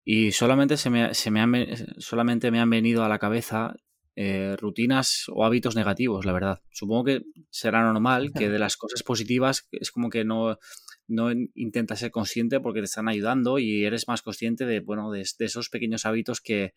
y 0.06 0.32
solamente, 0.32 0.78
se 0.78 0.92
me, 0.92 1.16
se 1.16 1.32
me 1.32 1.76
solamente 1.98 2.52
me 2.52 2.60
han 2.60 2.70
venido 2.70 3.04
a 3.04 3.10
la 3.10 3.18
cabeza 3.18 3.76
eh, 4.16 4.56
rutinas 4.60 5.26
o 5.30 5.44
hábitos 5.44 5.76
negativos, 5.76 6.24
la 6.24 6.34
verdad. 6.34 6.62
Supongo 6.70 7.04
que 7.06 7.22
será 7.50 7.82
normal 7.82 8.32
que 8.32 8.48
de 8.48 8.60
las 8.60 8.78
cosas 8.78 9.02
positivas 9.02 9.68
es 9.72 9.90
como 9.90 10.12
que 10.12 10.24
no, 10.24 10.60
no 11.08 11.32
intentas 11.56 12.00
ser 12.00 12.12
consciente 12.12 12.60
porque 12.60 12.82
te 12.82 12.86
están 12.86 13.10
ayudando 13.10 13.58
y 13.58 13.86
eres 13.86 14.08
más 14.08 14.22
consciente 14.22 14.68
de, 14.68 14.82
bueno, 14.82 15.10
de, 15.10 15.22
esos 15.22 15.70
pequeños 15.70 16.06
hábitos 16.06 16.42
que, 16.42 16.76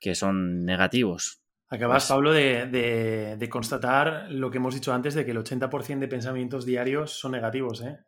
que 0.00 0.14
son 0.14 0.64
negativos. 0.64 1.42
Acabas, 1.70 2.04
pues 2.04 2.08
Pablo, 2.08 2.32
de, 2.32 3.36
de, 3.36 3.48
constatar 3.48 4.30
lo 4.30 4.50
que 4.50 4.56
hemos 4.56 4.74
dicho 4.74 4.92
antes 4.92 5.14
de 5.14 5.24
que 5.24 5.32
el 5.32 5.38
80% 5.38 5.98
de 5.98 6.08
pensamientos 6.08 6.64
diarios 6.64 7.12
son 7.12 7.32
negativos, 7.32 7.82
¿eh? 7.82 7.98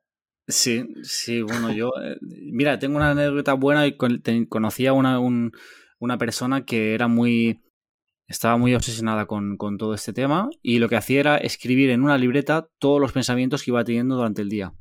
Sí, 0.49 0.89
sí, 1.03 1.43
bueno, 1.43 1.71
yo... 1.71 1.91
Eh, 2.03 2.17
mira, 2.23 2.79
tengo 2.79 2.97
una 2.97 3.11
anécdota 3.11 3.53
buena 3.53 3.87
y 3.87 3.97
conocía 4.49 4.95
una, 4.95 5.21
una 5.21 6.19
persona 6.19 6.65
que 6.65 6.95
era 6.95 7.07
muy 7.07 7.61
estaba 8.31 8.57
muy 8.57 8.75
obsesionada 8.77 9.27
con, 9.27 9.59
todo 9.77 9.93
este 9.93 10.13
tema 10.13 10.49
y 10.63 10.79
lo 10.79 10.89
que 10.89 10.97
hacía 10.97 11.19
era 11.21 11.37
escribir 11.37 11.91
en 11.91 12.03
una 12.03 12.17
libreta 12.17 12.69
todos 12.79 13.01
los 13.01 13.13
pensamientos 13.13 13.65
que 13.65 13.73
iba 13.73 13.85
teniendo 13.85 14.15
durante 14.15 14.41
el 14.41 14.49
día. 14.49 14.73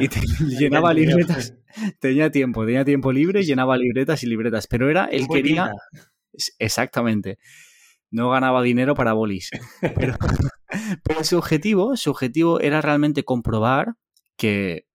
y 0.00 0.08
llenaba 0.58 0.94
libretas. 0.94 1.56
Tenía 2.00 2.30
tiempo, 2.30 2.64
tenía 2.64 2.84
tiempo 2.84 3.12
libre, 3.12 3.42
llenaba 3.42 3.76
libretas 3.76 4.22
y 4.22 4.28
libretas, 4.28 4.68
pero 4.68 4.88
era, 4.88 5.06
él 5.06 5.26
quería... 5.28 5.72
Exactamente. 6.58 7.38
No 8.10 8.30
ganaba 8.30 8.62
dinero 8.62 8.94
para 8.94 9.12
bolis. 9.12 9.50
Pero, 9.80 10.16
pero 11.04 11.24
su 11.24 11.36
objetivo, 11.38 11.96
su 11.96 12.10
objetivo 12.10 12.60
era 12.60 12.80
realmente 12.80 13.24
comprobar 13.24 13.94
que, 14.36 14.86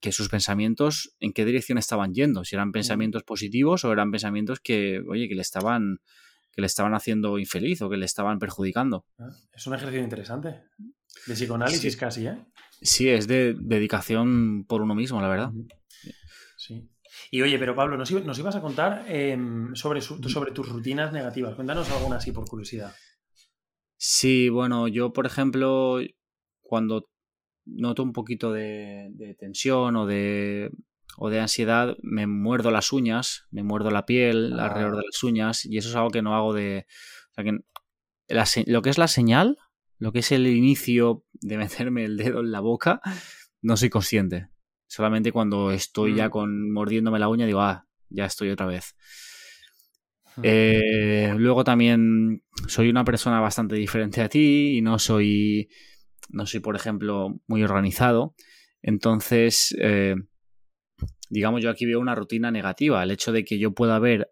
que 0.00 0.12
sus 0.12 0.28
pensamientos 0.28 1.14
en 1.20 1.32
qué 1.32 1.44
dirección 1.44 1.78
estaban 1.78 2.12
yendo, 2.12 2.44
si 2.44 2.56
eran 2.56 2.72
pensamientos 2.72 3.22
positivos 3.22 3.84
o 3.84 3.92
eran 3.92 4.10
pensamientos 4.10 4.60
que, 4.60 5.00
oye, 5.08 5.28
que 5.28 5.34
le 5.34 5.42
estaban 5.42 6.00
que 6.52 6.60
le 6.60 6.66
estaban 6.66 6.94
haciendo 6.94 7.38
infeliz 7.38 7.80
o 7.80 7.88
que 7.88 7.96
le 7.96 8.04
estaban 8.04 8.38
perjudicando. 8.38 9.06
Ah, 9.18 9.30
es 9.54 9.66
un 9.66 9.74
ejercicio 9.74 10.02
interesante. 10.02 10.64
De 11.26 11.34
psicoanálisis 11.34 11.96
casi, 11.96 12.26
¿eh? 12.26 12.36
Sí, 12.82 13.08
es 13.08 13.26
de 13.26 13.54
dedicación 13.58 14.64
por 14.68 14.82
uno 14.82 14.94
mismo, 14.94 15.22
la 15.22 15.28
verdad. 15.28 15.52
Y 17.32 17.42
oye, 17.42 17.58
pero 17.58 17.74
Pablo, 17.74 17.96
nos, 17.96 18.10
ibas 18.10 18.56
a 18.56 18.60
contar 18.60 19.04
em, 19.08 19.74
sobre, 19.74 20.02
sobre 20.02 20.52
tus 20.52 20.68
rutinas 20.68 21.12
negativas. 21.12 21.54
Cuéntanos 21.54 21.90
alguna 21.90 22.16
así 22.16 22.30
por 22.30 22.46
curiosidad. 22.46 22.94
Sí, 23.96 24.50
bueno, 24.50 24.86
yo, 24.86 25.12
por 25.12 25.26
ejemplo, 25.26 25.98
cuando 26.60 27.08
noto 27.64 28.02
un 28.02 28.12
poquito 28.12 28.52
de 28.52 29.36
tensión 29.38 29.96
o 29.96 30.06
de 30.06 30.70
o 31.16 31.30
de 31.30 31.40
ansiedad, 31.40 31.96
me 32.02 32.26
muerdo 32.26 32.70
las 32.70 32.92
uñas, 32.92 33.46
me 33.50 33.62
muerdo 33.62 33.90
la 33.90 34.06
piel 34.06 34.58
ah. 34.58 34.66
alrededor 34.66 34.96
de 34.96 35.02
las 35.06 35.22
uñas 35.22 35.64
y 35.64 35.78
eso 35.78 35.88
es 35.88 35.96
algo 35.96 36.10
que 36.10 36.22
no 36.22 36.34
hago 36.34 36.52
de... 36.54 36.86
O 37.30 37.34
sea, 37.34 37.44
que 37.44 37.58
lo 38.66 38.82
que 38.82 38.90
es 38.90 38.98
la 38.98 39.08
señal, 39.08 39.58
lo 39.98 40.12
que 40.12 40.20
es 40.20 40.32
el 40.32 40.46
inicio 40.46 41.24
de 41.32 41.58
meterme 41.58 42.04
el 42.04 42.16
dedo 42.16 42.40
en 42.40 42.52
la 42.52 42.60
boca, 42.60 43.00
no 43.60 43.76
soy 43.76 43.90
consciente. 43.90 44.48
Solamente 44.92 45.32
cuando 45.32 45.70
estoy 45.70 46.14
ya 46.14 46.28
mm. 46.28 46.30
con 46.30 46.70
mordiéndome 46.70 47.18
la 47.18 47.30
uña 47.30 47.46
digo, 47.46 47.62
ah, 47.62 47.86
ya 48.10 48.26
estoy 48.26 48.50
otra 48.50 48.66
vez. 48.66 48.94
Eh, 50.42 51.32
luego 51.38 51.64
también 51.64 52.42
soy 52.68 52.90
una 52.90 53.02
persona 53.02 53.40
bastante 53.40 53.74
diferente 53.76 54.20
a 54.20 54.28
ti 54.28 54.76
y 54.76 54.82
no 54.82 54.98
soy, 54.98 55.70
no 56.28 56.44
soy, 56.44 56.60
por 56.60 56.76
ejemplo, 56.76 57.40
muy 57.46 57.62
organizado. 57.62 58.34
Entonces, 58.82 59.74
eh, 59.80 60.14
digamos, 61.30 61.62
yo 61.62 61.70
aquí 61.70 61.86
veo 61.86 61.98
una 61.98 62.14
rutina 62.14 62.50
negativa, 62.50 63.02
el 63.02 63.12
hecho 63.12 63.32
de 63.32 63.46
que 63.46 63.58
yo 63.58 63.72
pueda 63.72 63.98
ver 63.98 64.30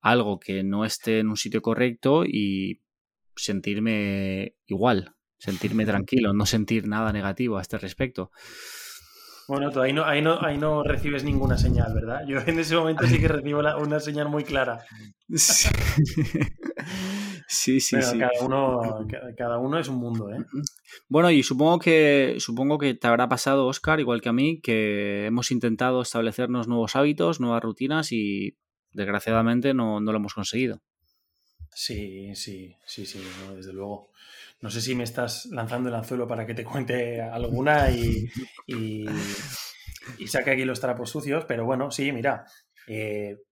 algo 0.00 0.40
que 0.40 0.64
no 0.64 0.84
esté 0.84 1.20
en 1.20 1.28
un 1.28 1.36
sitio 1.36 1.62
correcto 1.62 2.24
y 2.24 2.82
sentirme 3.36 4.56
igual, 4.66 5.14
sentirme 5.38 5.86
tranquilo, 5.86 6.32
no 6.32 6.46
sentir 6.46 6.88
nada 6.88 7.12
negativo 7.12 7.58
a 7.58 7.62
este 7.62 7.78
respecto. 7.78 8.32
Bueno, 9.46 9.70
tú 9.70 9.80
ahí 9.80 9.92
no, 9.92 10.04
ahí, 10.04 10.22
no, 10.22 10.40
ahí 10.40 10.56
no 10.56 10.82
recibes 10.82 11.24
ninguna 11.24 11.58
señal, 11.58 11.92
¿verdad? 11.94 12.22
Yo 12.26 12.38
en 12.46 12.58
ese 12.58 12.76
momento 12.76 13.06
sí 13.06 13.20
que 13.20 13.28
recibo 13.28 13.60
una 13.78 14.00
señal 14.00 14.28
muy 14.28 14.44
clara. 14.44 14.84
Sí, 15.28 15.68
sí, 17.48 17.80
sí. 17.80 17.96
Cada, 18.18 18.30
uno, 18.42 19.06
cada 19.36 19.58
uno 19.58 19.78
es 19.78 19.88
un 19.88 19.96
mundo, 19.96 20.30
¿eh? 20.30 20.44
Bueno, 21.08 21.30
y 21.30 21.42
supongo 21.42 21.78
que, 21.78 22.36
supongo 22.38 22.78
que 22.78 22.94
te 22.94 23.06
habrá 23.06 23.28
pasado, 23.28 23.66
Oscar, 23.66 24.00
igual 24.00 24.20
que 24.20 24.30
a 24.30 24.32
mí, 24.32 24.60
que 24.60 25.26
hemos 25.26 25.50
intentado 25.50 26.00
establecernos 26.02 26.66
nuevos 26.66 26.96
hábitos, 26.96 27.40
nuevas 27.40 27.62
rutinas 27.62 28.12
y 28.12 28.56
desgraciadamente 28.92 29.74
no, 29.74 30.00
no 30.00 30.12
lo 30.12 30.18
hemos 30.18 30.34
conseguido. 30.34 30.80
Sí, 31.74 32.34
sí, 32.36 32.76
sí, 32.86 33.04
sí, 33.04 33.20
desde 33.54 33.72
luego. 33.72 34.10
No 34.64 34.70
sé 34.70 34.80
si 34.80 34.94
me 34.94 35.04
estás 35.04 35.44
lanzando 35.52 35.90
el 35.90 35.94
anzuelo 35.94 36.26
para 36.26 36.46
que 36.46 36.54
te 36.54 36.64
cuente 36.64 37.20
alguna 37.20 37.90
y, 37.90 38.30
y, 38.66 39.06
saque 40.26 40.52
aquí 40.52 40.64
los 40.64 40.80
trapos 40.80 41.10
sucios, 41.10 41.44
pero 41.44 41.66
bueno, 41.66 41.90
sí, 41.90 42.10
mira. 42.12 42.46
Eh, 42.86 43.42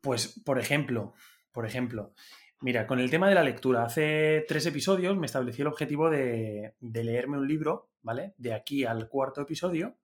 pues, 0.00 0.40
por 0.44 0.60
ejemplo, 0.60 1.14
por 1.50 1.66
ejemplo, 1.66 2.14
mira, 2.60 2.86
con 2.86 3.00
el 3.00 3.10
tema 3.10 3.28
de 3.28 3.34
la 3.34 3.42
lectura, 3.42 3.84
hace 3.84 4.44
tres 4.46 4.64
episodios 4.66 5.16
me 5.16 5.26
establecí 5.26 5.62
el 5.62 5.66
objetivo 5.66 6.08
de, 6.08 6.76
leerme 6.78 7.36
un 7.36 7.48
libro, 7.48 7.90
¿vale? 8.00 8.34
De 8.38 8.54
aquí 8.54 8.84
al 8.84 9.08
cuarto 9.08 9.40
episodio, 9.40 9.98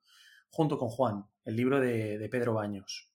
junto 0.50 0.76
con 0.76 0.88
Juan, 0.88 1.24
el 1.44 1.54
libro 1.54 1.78
de, 1.78 2.28
Pedro 2.32 2.54
Baños. 2.54 3.12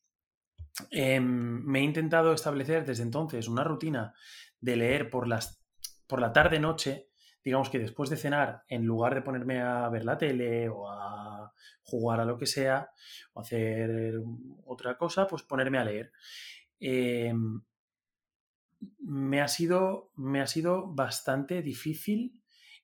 Em, 0.90 1.62
me 1.66 1.80
he 1.80 1.84
intentado 1.84 2.32
establecer 2.32 2.86
desde 2.86 3.04
entonces 3.04 3.50
una 3.50 3.66
rutina 3.66 4.14
de 4.62 4.78
leer 4.78 5.10
por 5.10 5.28
las 5.28 5.61
por 6.12 6.20
la 6.20 6.34
tarde-noche, 6.34 7.08
digamos 7.42 7.70
que 7.70 7.80
después 7.80 8.10
de 8.10 8.18
cenar, 8.18 8.66
en 8.68 8.84
lugar 8.84 9.16
de 9.16 9.22
ponerme 9.22 9.62
a 9.62 9.88
ver 9.88 10.04
la 10.04 10.18
tele 10.18 10.68
o 10.68 10.90
a 10.90 11.54
jugar 11.84 12.20
a 12.20 12.26
lo 12.26 12.38
que 12.38 12.46
sea, 12.46 12.90
o 13.32 13.40
hacer 13.40 14.22
otra 14.66 14.98
cosa, 14.98 15.26
pues 15.26 15.44
ponerme 15.44 15.78
a 15.78 15.86
leer. 15.86 16.12
Em, 16.82 17.62
me, 19.00 19.40
ha 19.40 19.48
sido, 19.48 20.12
me 20.18 20.42
ha 20.42 20.48
sido 20.48 20.86
bastante 20.94 21.62
difícil 21.62 22.42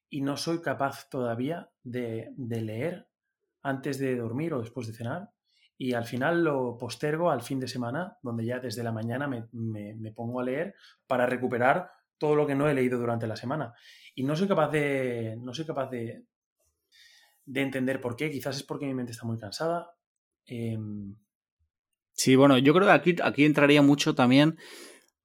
y 0.10 0.22
no 0.22 0.38
soy 0.38 0.62
capaz 0.62 1.10
todavía 1.10 1.70
de, 1.84 2.34
leer 2.38 3.10
antes 3.62 4.00
de 4.00 4.16
dormir 4.16 4.54
o 4.54 4.62
después 4.62 4.88
de 4.88 4.94
cenar. 4.94 5.32
Y 5.78 5.96
al 5.96 6.06
final 6.06 6.46
lo 6.46 6.78
postergo 6.78 7.30
al 7.30 7.42
fin 7.42 7.60
de 7.60 7.68
semana, 7.68 8.18
donde 8.24 8.46
ya 8.46 8.60
desde 8.60 8.84
la 8.84 8.94
mañana 8.94 9.28
me, 9.28 10.12
pongo 10.13 10.40
a 10.40 10.46
leer 10.46 10.76
para 11.08 11.26
recuperar 11.26 11.92
todo 12.18 12.36
lo 12.36 12.48
que 12.48 12.56
no 12.56 12.70
he 12.70 12.74
leído 12.74 13.00
durante 13.00 13.28
la 13.28 13.36
semana. 13.36 13.74
Y 14.16 14.24
no 14.24 14.36
soy 14.36 14.48
capaz 14.48 14.70
de. 14.72 15.38
No 15.40 15.54
soy 15.54 15.66
capaz 15.66 15.90
de, 15.90 16.24
de 17.46 17.62
entender 17.62 18.02
por 18.02 18.16
qué. 18.16 18.32
Quizás 18.32 18.58
es 18.58 18.64
porque 18.64 18.86
mi 18.86 18.94
mente 18.94 19.12
está 19.12 19.26
muy 19.26 19.38
cansada. 19.38 19.92
Em, 20.46 21.16
sí, 22.14 22.36
bueno, 22.36 22.58
yo 22.58 22.74
creo 22.74 22.88
que 22.88 22.94
aquí, 22.94 23.16
aquí 23.22 23.46
entraría 23.46 23.82
mucho 23.82 24.16
también 24.16 24.58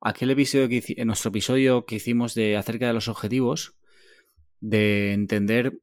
aquel 0.00 0.30
episodio 0.30 0.68
que 0.68 0.82
en 0.96 1.06
nuestro 1.06 1.30
episodio 1.30 1.86
que 1.86 1.96
hicimos 1.96 2.34
de 2.34 2.56
acerca 2.56 2.86
de 2.86 2.92
los 2.92 3.08
objetivos, 3.08 3.78
de 4.60 5.12
entender 5.12 5.78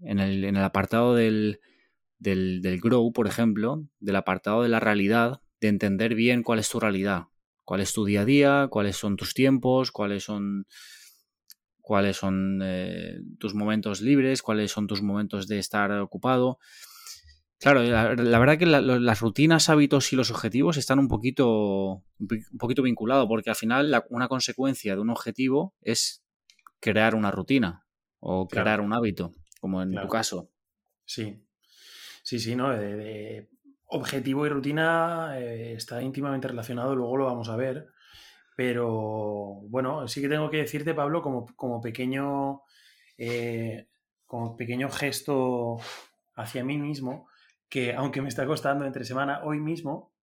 en 0.00 0.18
el, 0.18 0.44
en 0.44 0.56
el 0.56 0.64
apartado 0.64 1.14
del, 1.14 1.60
del, 2.18 2.62
del, 2.62 2.80
grow, 2.80 3.12
por 3.12 3.26
ejemplo, 3.26 3.86
del 4.00 4.16
apartado 4.16 4.62
de 4.62 4.68
la 4.68 4.80
realidad, 4.80 5.40
de 5.60 5.68
entender 5.68 6.14
bien 6.14 6.42
cuál 6.42 6.58
es 6.58 6.68
tu 6.68 6.80
realidad, 6.80 7.26
cuál 7.64 7.80
es 7.80 7.92
tu 7.92 8.04
día 8.04 8.22
a 8.22 8.24
día, 8.24 8.68
cuáles 8.70 8.96
son 8.96 9.16
tus 9.16 9.34
tiempos, 9.34 9.92
cuáles 9.92 10.24
son 10.24 10.66
cuáles 11.82 12.16
son 12.16 12.60
eh, 12.62 13.20
tus 13.38 13.54
momentos 13.54 14.00
libres, 14.00 14.40
cuáles 14.40 14.70
son 14.70 14.86
tus 14.86 15.02
momentos 15.02 15.48
de 15.48 15.58
estar 15.58 15.90
ocupado. 16.00 16.58
Claro, 17.58 17.82
la, 17.82 18.38
verdad 18.38 18.58
que 18.58 18.66
las 18.66 19.20
rutinas, 19.20 19.68
hábitos 19.68 20.12
y 20.12 20.16
los 20.16 20.32
objetivos 20.32 20.76
están 20.76 20.98
un 20.98 21.06
poquito, 21.06 22.02
un 22.18 22.58
poquito 22.58 22.82
vinculados, 22.82 23.28
porque 23.28 23.50
al 23.50 23.56
final 23.56 24.02
una 24.10 24.26
consecuencia 24.26 24.96
de 24.96 25.00
un 25.00 25.10
objetivo 25.10 25.72
es 25.80 26.24
crear 26.80 27.14
una 27.14 27.30
rutina 27.30 27.86
o 28.18 28.48
crear 28.48 28.80
un 28.80 28.92
hábito, 28.92 29.32
como 29.60 29.80
en 29.80 29.94
tu 29.94 30.08
caso. 30.08 30.50
Sí, 31.04 31.40
sí, 32.24 32.40
sí, 32.40 32.56
¿no? 32.56 32.70
De, 32.70 33.48
objetivo 33.92 34.46
y 34.46 34.48
rutina 34.48 35.38
eh, 35.38 35.74
está 35.74 36.02
íntimamente 36.02 36.48
relacionado, 36.48 36.96
luego 36.96 37.16
lo 37.18 37.26
vamos 37.26 37.48
a 37.50 37.56
ver, 37.56 37.88
pero 38.56 39.60
bueno, 39.68 40.08
sí 40.08 40.20
que 40.22 40.28
tengo 40.28 40.50
que 40.50 40.58
decirte, 40.58 40.94
Pablo, 40.94 41.20
como, 41.20 41.46
como 41.56 41.80
pequeño, 41.80 42.62
eh, 43.18 43.88
como 44.26 44.56
pequeño 44.56 44.90
gesto 44.90 45.76
hacia 46.34 46.64
mí 46.64 46.78
mismo, 46.78 47.28
que 47.68 47.94
aunque 47.94 48.22
me 48.22 48.28
está 48.28 48.46
costando 48.46 48.86
entre 48.86 49.04
semana, 49.04 49.42
hoy 49.44 49.60
mismo 49.60 50.14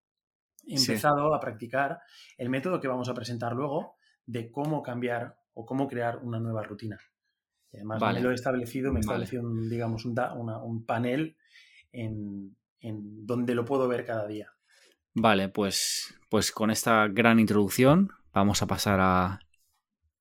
he 0.66 0.76
empezado 0.76 1.32
a 1.32 1.40
practicar 1.40 2.00
el 2.38 2.50
método 2.50 2.80
que 2.80 2.88
vamos 2.88 3.08
a 3.08 3.14
presentar 3.14 3.54
luego 3.54 3.96
de 4.26 4.50
cómo 4.50 4.82
cambiar 4.82 5.36
o 5.54 5.64
cómo 5.64 5.86
crear 5.86 6.18
una 6.18 6.40
nueva 6.40 6.62
rutina. 6.64 6.98
además, 7.72 8.02
me 8.14 8.20
lo 8.20 8.32
he 8.32 8.34
establecido, 8.34 8.92
me 8.92 8.98
he 8.98 9.00
establecido, 9.00 9.42
un, 9.42 9.68
digamos, 9.68 10.04
un, 10.04 10.18
un 10.18 10.84
panel 10.84 11.36
en, 11.92 12.56
en, 12.80 13.26
donde 13.26 13.54
lo 13.54 13.64
puedo 13.64 13.88
ver 13.88 14.04
cada 14.04 14.26
día. 14.26 14.52
Vale, 15.14 15.48
pues, 15.48 16.14
pues 16.28 16.52
con 16.52 16.70
esta 16.70 17.08
gran 17.08 17.40
introducción 17.40 18.10
vamos 18.32 18.62
a 18.62 18.66
pasar 18.66 19.00
a 19.00 19.40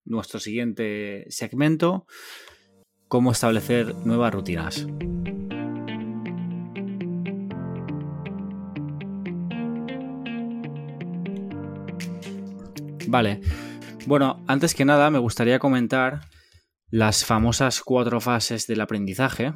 nuestro 0.06 0.39
siguiente 0.39 1.26
segmento, 1.30 2.06
cómo 3.08 3.32
establecer 3.32 3.93
nuevas 4.06 4.34
rutinas. 4.34 4.88
Vale. 13.08 13.41
Bueno, 14.06 14.43
antes 14.48 14.76
que 14.76 14.86
nada 14.86 15.10
me 15.10 15.19
gustaría 15.19 15.60
comentar 15.60 16.22
las 16.89 17.26
famosas 17.26 17.82
cuatro 17.82 18.22
fases 18.22 18.67
del 18.67 18.82
aprendizaje, 18.82 19.54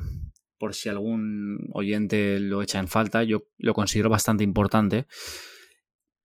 por 0.64 0.76
si 0.76 0.88
algún 0.88 1.68
oyente 1.74 2.40
lo 2.40 2.62
echa 2.62 2.80
en 2.80 2.88
falta, 2.88 3.24
yo 3.24 3.50
lo 3.58 3.74
considero 3.74 4.10
bastante 4.10 4.46
importante, 4.46 5.08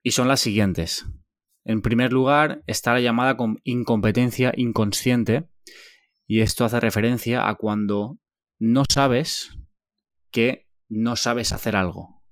y 0.01 0.13
son 0.13 0.29
las 0.29 0.39
siguientes. 0.39 1.07
En 1.65 1.83
primer 1.83 2.13
lugar 2.13 2.63
está 2.69 2.93
la 2.93 3.01
llamada 3.01 3.37
incompetencia 3.65 4.53
inconsciente, 4.57 5.49
y 6.25 6.43
esto 6.43 6.65
hace 6.65 6.79
referencia 6.79 7.49
a 7.49 7.57
cuando 7.57 8.21
no 8.61 8.85
sabes 8.89 9.59
que 10.31 10.69
no 10.89 11.17
sabes 11.17 11.53
hacer 11.53 11.75
algo. 11.75 12.23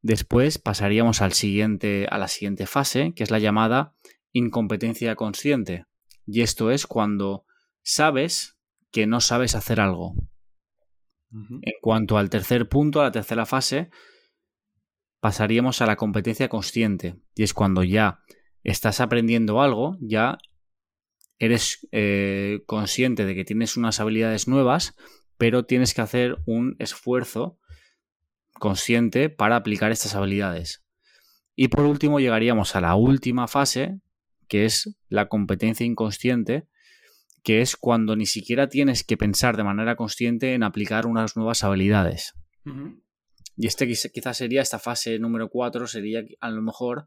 Después 0.00 0.58
pasaríamos 0.58 1.22
al 1.22 1.32
siguiente, 1.32 2.06
a 2.08 2.18
la 2.18 2.28
siguiente 2.28 2.66
fase, 2.66 3.14
que 3.16 3.24
es 3.24 3.32
la 3.32 3.40
llamada 3.40 3.96
incompetencia 4.30 5.16
consciente. 5.16 5.86
Y 6.24 6.42
esto 6.42 6.70
es 6.70 6.86
cuando 6.86 7.46
sabes 7.82 8.56
que 8.92 9.08
no 9.08 9.20
sabes 9.20 9.56
hacer 9.56 9.80
algo. 9.80 10.14
En 11.34 11.72
cuanto 11.80 12.16
al 12.16 12.30
tercer 12.30 12.68
punto, 12.68 13.00
a 13.00 13.04
la 13.04 13.12
tercera 13.12 13.44
fase, 13.44 13.90
pasaríamos 15.20 15.82
a 15.82 15.86
la 15.86 15.96
competencia 15.96 16.48
consciente. 16.48 17.16
Y 17.34 17.42
es 17.42 17.54
cuando 17.54 17.82
ya 17.82 18.20
estás 18.62 19.00
aprendiendo 19.00 19.60
algo, 19.60 19.96
ya 20.00 20.38
eres 21.38 21.88
eh, 21.90 22.60
consciente 22.66 23.24
de 23.24 23.34
que 23.34 23.44
tienes 23.44 23.76
unas 23.76 24.00
habilidades 24.00 24.46
nuevas, 24.46 24.94
pero 25.36 25.64
tienes 25.64 25.92
que 25.94 26.02
hacer 26.02 26.38
un 26.46 26.76
esfuerzo 26.78 27.58
consciente 28.52 29.28
para 29.28 29.56
aplicar 29.56 29.90
estas 29.90 30.14
habilidades. 30.14 30.84
Y 31.56 31.68
por 31.68 31.84
último 31.84 32.20
llegaríamos 32.20 32.76
a 32.76 32.80
la 32.80 32.94
última 32.94 33.48
fase, 33.48 34.00
que 34.48 34.64
es 34.64 34.96
la 35.08 35.28
competencia 35.28 35.84
inconsciente, 35.84 36.66
que 37.44 37.60
es 37.60 37.76
cuando 37.76 38.16
ni 38.16 38.26
siquiera 38.26 38.68
tienes 38.68 39.04
que 39.04 39.18
pensar 39.18 39.56
de 39.56 39.64
manera 39.64 39.94
consciente 39.96 40.54
en 40.54 40.62
aplicar 40.62 41.06
unas 41.06 41.36
nuevas 41.36 41.62
habilidades. 41.62 42.34
Y 43.56 43.66
este 43.66 43.86
quizás 43.86 44.38
sería 44.38 44.62
esta 44.62 44.78
fase 44.78 45.18
número 45.18 45.50
4, 45.50 45.86
sería 45.86 46.24
a 46.40 46.50
lo 46.50 46.62
mejor 46.62 47.06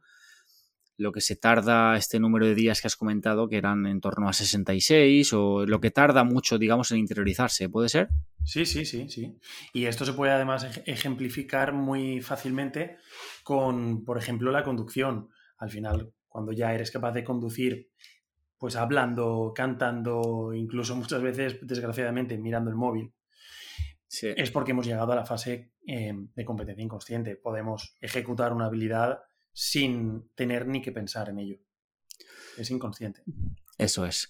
lo 0.95 1.11
que 1.11 1.21
se 1.21 1.35
tarda 1.35 1.97
este 1.97 2.19
número 2.19 2.45
de 2.45 2.55
días 2.55 2.81
que 2.81 2.87
has 2.87 2.95
comentado, 2.95 3.49
que 3.49 3.57
eran 3.57 3.85
en 3.87 3.99
torno 3.99 4.29
a 4.29 4.33
66, 4.33 5.33
o 5.33 5.65
lo 5.65 5.79
que 5.79 5.91
tarda 5.91 6.23
mucho, 6.23 6.57
digamos, 6.57 6.91
en 6.91 6.99
interiorizarse, 6.99 7.69
¿puede 7.69 7.89
ser? 7.89 8.09
Sí, 8.43 8.65
sí, 8.65 8.85
sí, 8.85 9.09
sí. 9.09 9.37
Y 9.73 9.85
esto 9.85 10.05
se 10.05 10.13
puede 10.13 10.31
además 10.31 10.67
ejemplificar 10.85 11.73
muy 11.73 12.21
fácilmente 12.21 12.97
con, 13.43 14.05
por 14.05 14.17
ejemplo, 14.17 14.51
la 14.51 14.63
conducción. 14.63 15.29
Al 15.57 15.69
final, 15.69 16.13
cuando 16.27 16.51
ya 16.51 16.73
eres 16.73 16.91
capaz 16.91 17.11
de 17.11 17.23
conducir, 17.23 17.89
pues 18.57 18.75
hablando, 18.75 19.53
cantando, 19.55 20.53
incluso 20.53 20.95
muchas 20.95 21.21
veces, 21.21 21.59
desgraciadamente, 21.61 22.37
mirando 22.37 22.69
el 22.69 22.75
móvil, 22.75 23.13
es 24.09 24.51
porque 24.51 24.71
hemos 24.71 24.85
llegado 24.85 25.11
a 25.11 25.15
la 25.15 25.25
fase 25.25 25.73
eh, 25.85 26.13
de 26.13 26.45
competencia 26.45 26.83
inconsciente. 26.83 27.35
Podemos 27.35 27.97
ejecutar 28.01 28.53
una 28.53 28.65
habilidad 28.65 29.19
sin 29.51 30.29
tener 30.35 30.67
ni 30.67 30.81
que 30.81 30.91
pensar 30.91 31.29
en 31.29 31.39
ello. 31.39 31.57
Es 32.57 32.71
inconsciente. 32.71 33.23
Eso 33.77 34.05
es. 34.05 34.29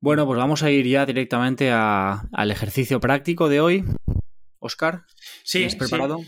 Bueno, 0.00 0.26
pues 0.26 0.38
vamos 0.38 0.62
a 0.62 0.70
ir 0.70 0.86
ya 0.86 1.06
directamente 1.06 1.70
al 1.70 2.50
ejercicio 2.50 3.00
práctico 3.00 3.48
de 3.48 3.60
hoy. 3.60 3.84
Oscar, 4.58 5.04
sí, 5.44 5.64
¿estás 5.64 5.88
preparado? 5.88 6.20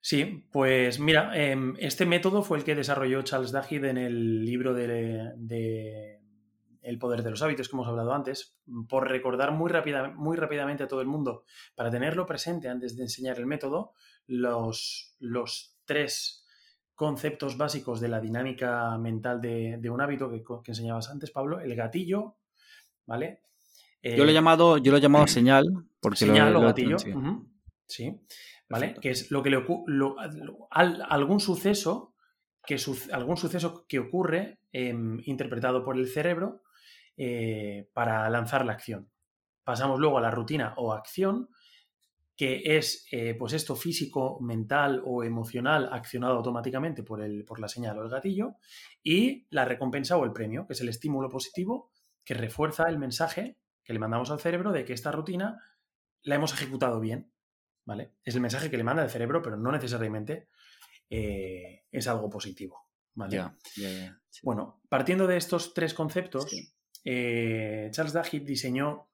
Sí. 0.00 0.46
pues 0.52 1.00
mira, 1.00 1.32
em, 1.34 1.74
este 1.78 2.06
método 2.06 2.42
fue 2.42 2.58
el 2.58 2.64
que 2.64 2.74
desarrolló 2.74 3.22
Charles 3.22 3.52
Duhigg 3.52 3.84
en 3.84 3.98
el 3.98 4.44
libro 4.44 4.74
de, 4.74 6.17
El 6.88 6.98
poder 6.98 7.22
de 7.22 7.30
los 7.30 7.42
hábitos 7.42 7.68
que 7.68 7.76
hemos 7.76 7.86
hablado 7.86 8.14
antes. 8.14 8.56
Por 8.88 9.08
recordar 9.08 9.52
muy, 9.52 9.70
muy 10.14 10.36
rápidamente 10.36 10.84
a 10.84 10.88
todo 10.88 11.02
el 11.02 11.06
mundo, 11.06 11.44
para 11.74 11.90
tenerlo 11.90 12.24
presente 12.24 12.68
antes 12.68 12.96
de 12.96 13.02
enseñar 13.02 13.38
el 13.38 13.46
método, 13.46 13.92
los, 14.26 15.14
los 15.18 15.76
tres 15.84 16.46
conceptos 16.94 17.58
básicos 17.58 18.00
de 18.00 18.08
la 18.08 18.20
dinámica 18.20 18.96
mental 18.96 19.40
de, 19.40 19.90
un 19.90 20.00
hábito 20.00 20.30
que, 20.30 20.70
enseñabas 20.70 21.10
antes, 21.10 21.30
Pablo, 21.30 21.60
el 21.60 21.74
gatillo, 21.76 22.36
¿vale? 23.06 23.42
yo, 24.02 24.24
lo 24.24 24.30
he 24.30 24.34
llamado, 24.34 24.78
yo 24.78 24.90
lo 24.90 24.98
he 24.98 25.00
llamado 25.00 25.26
señal. 25.26 25.66
Porque 26.00 26.16
señal 26.18 26.56
o 26.56 26.60
gatillo. 26.60 26.96
Sí. 27.86 28.18
¿Vale? 28.68 28.94
Que 29.00 29.10
es 29.10 29.30
lo 29.30 29.42
que 29.42 29.50
le 29.50 29.58
ocurre. 29.58 29.94
algún 30.70 31.40
suceso 31.40 32.14
que 32.66 32.76
algún 33.12 33.36
suceso 33.36 33.86
que 33.88 33.98
ocurre 33.98 34.58
em, 34.72 35.22
interpretado 35.24 35.84
por 35.84 35.96
el 35.96 36.06
cerebro 36.06 36.62
eh, 37.20 37.90
para 37.92 38.30
lanzar 38.30 38.64
la 38.64 38.74
acción. 38.74 39.10
Pasamos 39.64 39.98
luego 39.98 40.18
a 40.18 40.20
la 40.20 40.30
rutina 40.30 40.74
o 40.76 40.92
acción, 40.92 41.48
que 42.36 42.62
es 42.78 43.08
eh, 43.10 43.34
pues 43.34 43.54
esto 43.54 43.74
físico, 43.74 44.38
mental 44.40 45.02
o 45.04 45.24
emocional 45.24 45.88
accionado 45.92 46.36
automáticamente 46.36 47.02
por, 47.02 47.20
el, 47.20 47.44
por 47.44 47.58
la 47.58 47.66
señal 47.66 47.98
o 47.98 48.04
el 48.04 48.08
gatillo, 48.08 48.54
y 49.02 49.48
la 49.50 49.64
recompensa 49.64 50.16
o 50.16 50.24
el 50.24 50.32
premio, 50.32 50.64
que 50.68 50.74
es 50.74 50.80
el 50.80 50.88
estímulo 50.88 51.28
positivo 51.28 51.90
que 52.24 52.34
refuerza 52.34 52.84
el 52.88 53.00
mensaje 53.00 53.58
que 53.82 53.92
le 53.92 53.98
mandamos 53.98 54.30
al 54.30 54.38
cerebro 54.38 54.70
de 54.70 54.84
que 54.84 54.92
esta 54.92 55.10
rutina 55.10 55.60
la 56.22 56.36
hemos 56.36 56.52
ejecutado 56.52 57.00
bien. 57.00 57.32
¿Vale? 57.84 58.12
Es 58.22 58.36
el 58.36 58.42
mensaje 58.42 58.70
que 58.70 58.76
le 58.76 58.84
manda 58.84 59.02
el 59.02 59.10
cerebro, 59.10 59.42
pero 59.42 59.56
no 59.56 59.72
necesariamente 59.72 60.50
eh, 61.10 61.82
es 61.90 62.06
algo 62.06 62.30
positivo. 62.30 62.88
¿vale? 63.14 63.42
Bueno, 64.44 64.80
partiendo 64.88 65.26
de 65.26 65.36
estos 65.36 65.74
tres 65.74 65.94
conceptos, 65.94 66.46
eh, 67.04 67.88
Charles 67.92 68.12
Duhigg 68.12 68.44
diseñó 68.44 69.08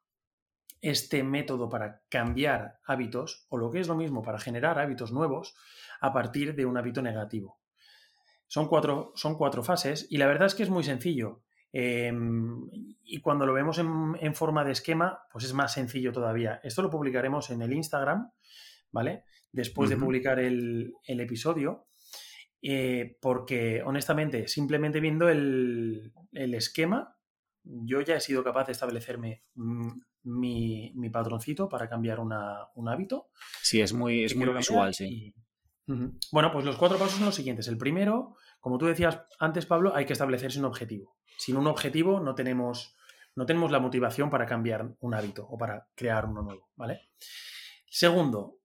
este 0.81 1.23
método 1.23 1.69
para 1.69 2.03
cambiar 2.09 2.81
hábitos, 2.85 3.47
o 3.49 3.57
lo 3.57 3.71
que 3.71 3.81
es 3.81 3.89
lo 3.89 3.95
mismo, 3.95 4.23
para 4.23 4.39
generar 4.39 4.79
hábitos 4.79 5.13
nuevos 5.13 5.55
a 6.01 6.13
partir 6.13 6.55
de 6.55 6.67
un 6.67 6.77
hábito 6.77 7.01
negativo. 7.01 7.59
Son 8.47 8.69
cuatro, 8.69 9.13
son 9.15 9.37
cuatro 9.37 9.63
fases 9.63 10.07
y 10.11 10.19
la 10.19 10.27
verdad 10.27 10.47
es 10.47 10.55
que 10.55 10.63
es 10.63 10.71
muy 10.71 10.85
sencillo. 10.85 11.43
Em, 11.73 12.71
y 13.03 13.21
cuando 13.21 13.47
lo 13.47 13.53
vemos 13.53 13.79
en, 13.79 14.35
forma 14.37 14.65
de 14.65 14.71
esquema, 14.71 15.23
pues 15.33 15.45
es 15.45 15.53
más 15.55 15.73
sencillo 15.73 16.13
todavía. 16.13 16.61
Esto 16.63 16.83
lo 16.83 16.91
publicaremos 16.91 17.51
en 17.51 17.63
el 17.63 17.73
Instagram, 17.73 18.31
¿vale? 18.93 19.25
Después 19.51 19.91
de 19.91 19.97
publicar 19.97 20.39
el, 20.39 20.95
episodio. 21.05 21.89
Eh, 22.63 23.19
porque 23.21 23.83
honestamente, 23.83 24.47
simplemente 24.47 25.01
viendo 25.01 25.29
el, 25.29 26.13
esquema, 26.33 27.17
yo 27.65 28.01
ya 28.03 28.17
he 28.17 28.21
sido 28.21 28.45
capaz 28.45 28.67
de 28.67 28.73
establecerme 28.73 29.43
mm, 29.55 29.91
mi, 30.25 30.93
mi 30.95 31.11
patroncito 31.11 31.69
para 31.69 31.89
cambiar 31.89 32.21
un 32.21 32.89
hábito. 32.89 33.31
Sí, 33.63 33.81
es 33.81 33.93
muy, 33.93 34.25
es 34.25 34.37
muy 34.37 34.49
visual, 34.49 34.95
sí. 34.95 35.35
Bueno, 35.87 36.51
pues 36.51 36.65
los 36.65 36.77
cuatro 36.77 36.99
pasos 36.99 37.17
son 37.17 37.27
los 37.27 37.35
siguientes. 37.35 37.69
El 37.69 37.77
primero, 37.77 38.37
como 38.61 38.79
tú 38.79 38.87
decías 38.87 39.21
antes, 39.39 39.67
Pablo, 39.67 39.95
hay 39.95 40.07
que 40.07 40.15
establecerse 40.15 40.59
un 40.59 40.65
objetivo. 40.65 41.17
Sin 41.37 41.57
un 41.57 41.67
objetivo 41.67 42.21
no 42.21 42.35
tenemos, 42.35 42.97
no 43.35 43.45
tenemos 43.45 43.71
la 43.71 43.81
motivación 43.81 44.31
para 44.31 44.47
cambiar 44.47 44.95
un 45.01 45.15
hábito 45.15 45.47
o 45.47 45.59
para 45.59 45.89
crear 45.95 46.27
uno 46.27 46.43
nuevo, 46.43 46.71
¿vale? 46.77 47.11
Segundo, 47.87 48.61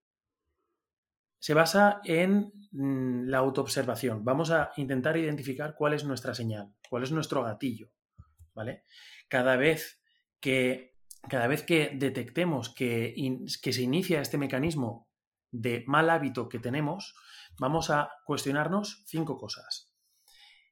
se 1.40 1.54
basa 1.54 2.00
en 2.06 2.54
mm, 2.72 3.28
la 3.28 3.40
autoobservación. 3.40 4.24
Vamos 4.24 4.52
a 4.52 4.72
intentar 4.78 5.18
identificar 5.18 5.76
cuál 5.76 5.94
es 5.94 6.06
nuestra 6.06 6.34
señal, 6.34 6.74
cuál 6.90 7.04
es 7.04 7.12
nuestro 7.12 7.44
gatillo, 7.44 7.90
¿vale? 8.60 8.84
Cada 9.30 9.56
vez 9.56 10.02
que, 10.42 10.98
cada 11.30 11.48
vez 11.48 11.64
que 11.64 11.92
detectemos 11.94 12.68
que, 12.68 13.16
que 13.62 13.72
se 13.72 13.82
inicia 13.82 14.20
este 14.20 14.38
mecanismo 14.38 15.08
de 15.50 15.86
mal 15.88 16.10
hábito 16.10 16.50
que 16.50 16.60
tenemos, 16.60 17.16
vamos 17.58 17.90
a 17.90 18.12
cuestionarnos 18.26 19.06
cinco 19.08 19.38
cosas. 19.38 19.94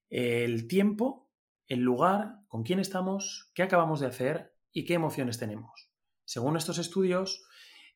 El 0.10 0.68
tiempo, 0.68 1.32
el 1.66 1.80
lugar, 1.80 2.42
con 2.50 2.64
quién 2.64 2.82
estamos, 2.82 3.52
qué 3.56 3.64
acabamos 3.64 4.02
de 4.02 4.08
hacer 4.08 4.54
y 4.74 4.84
qué 4.84 4.96
emociones 4.96 5.40
tenemos. 5.40 5.90
Según 6.26 6.58
estos 6.58 6.80
estudios, 6.80 7.48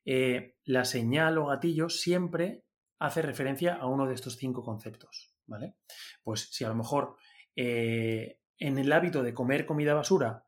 eh, 0.05 0.55
la 0.63 0.85
señal 0.85 1.37
o 1.37 1.47
gatillo 1.47 1.89
siempre 1.89 2.63
hace 2.97 3.21
referencia 3.21 3.75
a 3.75 3.87
uno 3.87 4.07
de 4.07 4.13
estos 4.13 4.37
cinco 4.37 4.63
conceptos. 4.63 5.35
¿vale? 5.47 5.75
Pues 6.23 6.47
si 6.49 6.63
a 6.63 6.69
lo 6.69 6.75
mejor 6.75 7.17
eh, 7.57 8.40
en 8.61 8.77
el 8.77 8.93
hábito 8.93 9.23
de 9.23 9.33
comer 9.33 9.65
comida 9.65 9.93
basura 9.93 10.45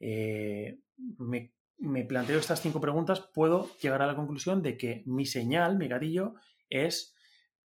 eh, 0.00 0.80
me 1.18 1.52
me 1.78 2.04
planteo 2.04 2.38
estas 2.38 2.60
cinco 2.60 2.80
preguntas, 2.80 3.20
puedo 3.34 3.70
llegar 3.78 4.02
a 4.02 4.06
la 4.06 4.16
conclusión 4.16 4.62
de 4.62 4.76
que 4.76 5.02
mi 5.06 5.26
señal, 5.26 5.76
mi 5.76 5.88
gatillo, 5.88 6.34
es 6.70 7.14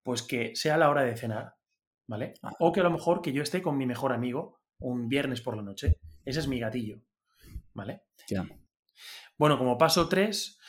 pues 0.04 0.24
que 0.24 0.56
sea 0.56 0.78
la 0.78 0.90
hora 0.90 1.04
de 1.04 1.16
cenar, 1.16 1.56
¿vale? 2.08 2.34
O 2.60 2.72
que 2.72 2.82
a 2.82 2.84
lo 2.84 2.92
mejor 2.92 3.22
que 3.22 3.34
yo 3.34 3.44
esté 3.44 3.62
con 3.62 3.78
mi 3.78 3.86
mejor 3.86 4.14
amigo 4.14 4.60
un 4.80 5.08
viernes 5.08 5.42
por 5.42 5.56
la 5.56 5.62
noche. 5.62 6.00
Ese 6.26 6.40
es 6.40 6.48
mi 6.48 6.60
gatillo, 6.60 7.02
¿vale? 7.74 8.04
Bueno, 9.38 9.58
como 9.58 9.78
paso 9.78 10.10
tres, 10.10 10.60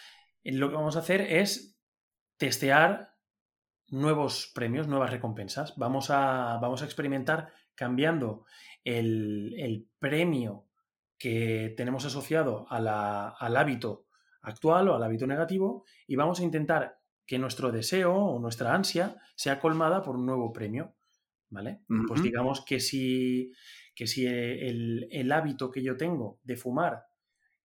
lo 0.45 0.68
que 0.68 0.77
vamos 0.77 0.97
a 0.97 1.01
hacer 1.01 1.21
es 1.21 1.79
testear 2.37 3.14
nuevos 3.88 4.51
premios, 4.55 4.87
nuevas 4.87 5.11
recompensas. 5.11 5.75
Vamos 5.77 6.11
a, 6.11 6.59
vamos 6.61 6.83
a 6.83 6.85
experimentar 6.85 7.53
cambiando 7.83 8.45
el, 8.85 9.57
el 9.59 9.88
premio 9.99 10.68
que 11.18 11.75
tenemos 11.77 12.05
asociado 12.05 12.64
al 12.71 13.57
hábito 13.57 14.07
actual 14.42 14.88
o 14.88 14.95
al 14.95 15.03
hábito 15.03 15.27
negativo 15.27 15.85
y 16.07 16.14
vamos 16.14 16.38
a 16.38 16.45
intentar 16.45 17.01
que 17.27 17.40
nuestro 17.40 17.73
deseo 17.73 18.14
o 18.14 18.38
nuestra 18.38 18.73
ansia 18.73 19.16
sea 19.35 19.59
colmada 19.59 20.01
por 20.01 20.14
un 20.14 20.27
nuevo 20.27 20.53
premio. 20.53 20.95
¿Vale? 21.51 21.81
Pues 22.07 22.23
digamos 22.23 22.64
que 22.64 22.79
si, 22.79 23.53
que 23.97 24.07
si 24.07 24.27
el, 24.27 25.33
hábito 25.33 25.73
que 25.73 25.83
yo 25.83 25.97
tengo 25.97 26.38
de 26.45 26.57
fumar 26.57 27.03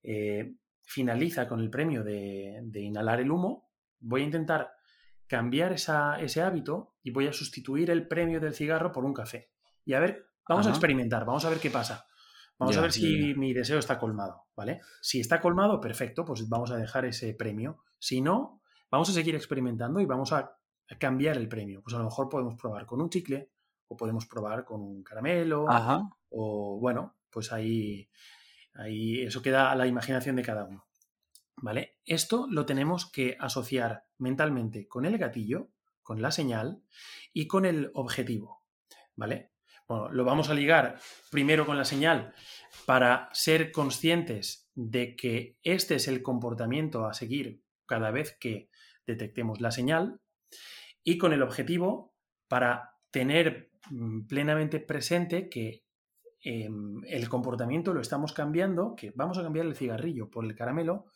eh, 0.02 0.56
finaliza 0.82 1.46
con 1.46 1.60
el 1.60 1.70
premio 1.70 2.02
de, 2.02 2.60
inhalar 2.74 3.20
el 3.20 3.30
humo, 3.30 3.70
voy 4.00 4.22
a 4.22 4.24
intentar 4.24 4.72
cambiar 5.28 5.72
ese 5.72 6.42
hábito 6.42 6.96
y 7.04 7.12
voy 7.12 7.28
a 7.28 7.32
sustituir 7.32 7.90
el 7.90 8.08
premio 8.08 8.40
del 8.40 8.54
cigarro 8.54 8.90
por 8.90 9.04
un 9.04 9.14
café. 9.14 9.52
Y 9.88 9.94
a 9.94 10.00
ver, 10.00 10.28
vamos 10.46 10.66
a 10.66 10.68
experimentar, 10.68 11.24
vamos 11.24 11.46
a 11.46 11.48
ver 11.48 11.60
qué 11.60 11.70
pasa. 11.70 12.06
Vamos 12.58 12.76
a 12.76 12.82
ver 12.82 12.92
si 12.92 13.32
mi 13.36 13.54
deseo 13.54 13.78
está 13.78 13.98
colmado, 13.98 14.48
¿vale? 14.54 14.82
Si 15.00 15.18
está 15.18 15.40
colmado, 15.40 15.80
perfecto, 15.80 16.26
pues 16.26 16.46
vamos 16.46 16.70
a 16.70 16.76
dejar 16.76 17.06
ese 17.06 17.32
premio. 17.32 17.84
Si 17.98 18.20
no, 18.20 18.60
vamos 18.90 19.08
a 19.08 19.14
seguir 19.14 19.34
experimentando 19.34 19.98
y 20.00 20.04
vamos 20.04 20.34
a 20.34 20.58
cambiar 21.00 21.38
el 21.38 21.48
premio. 21.48 21.80
Pues 21.80 21.94
a 21.94 21.98
lo 22.00 22.04
mejor 22.04 22.28
podemos 22.28 22.60
probar 22.60 22.84
con 22.84 23.00
un 23.00 23.08
chicle 23.08 23.50
o 23.86 23.96
podemos 23.96 24.26
probar 24.26 24.66
con 24.66 24.82
un 24.82 25.02
caramelo 25.02 25.64
o 26.28 26.78
bueno, 26.78 27.16
pues 27.30 27.50
ahí, 27.50 28.10
ahí 28.74 29.22
eso 29.22 29.40
queda 29.40 29.72
a 29.72 29.74
la 29.74 29.86
imaginación 29.86 30.36
de 30.36 30.42
cada 30.42 30.66
uno. 30.66 30.84
¿Vale? 31.62 31.96
Esto 32.04 32.46
lo 32.50 32.66
tenemos 32.66 33.10
que 33.10 33.38
asociar 33.40 34.04
mentalmente 34.18 34.86
con 34.86 35.06
el 35.06 35.16
gatillo, 35.16 35.70
con 36.02 36.20
la 36.20 36.30
señal 36.30 36.82
y 37.32 37.46
con 37.46 37.64
el 37.64 37.90
objetivo. 37.94 38.64
¿Vale? 39.16 39.52
Bueno, 39.88 40.10
lo 40.10 40.24
vamos 40.24 40.50
a 40.50 40.54
ligar 40.54 40.98
primero 41.30 41.64
con 41.64 41.78
la 41.78 41.84
señal 41.86 42.34
para 42.84 43.30
ser 43.32 43.72
conscientes 43.72 44.70
de 44.74 45.16
que 45.16 45.56
este 45.62 45.94
es 45.94 46.08
el 46.08 46.22
comportamiento 46.22 47.06
a 47.06 47.14
seguir 47.14 47.62
cada 47.86 48.10
vez 48.10 48.36
que 48.38 48.68
detectemos 49.06 49.62
la 49.62 49.70
señal 49.70 50.20
y 51.02 51.16
con 51.16 51.32
el 51.32 51.42
objetivo 51.42 52.14
para 52.48 52.96
tener 53.10 53.70
mm, 53.88 54.26
plenamente 54.26 54.78
presente 54.78 55.48
que 55.48 55.86
em, 56.42 57.02
el 57.06 57.30
comportamiento 57.30 57.94
lo 57.94 58.02
estamos 58.02 58.34
cambiando, 58.34 58.94
que 58.94 59.12
vamos 59.14 59.38
a 59.38 59.42
cambiar 59.42 59.64
el 59.64 59.74
cigarrillo 59.74 60.28
por 60.28 60.44
el 60.44 60.54
caramelo 60.54 61.06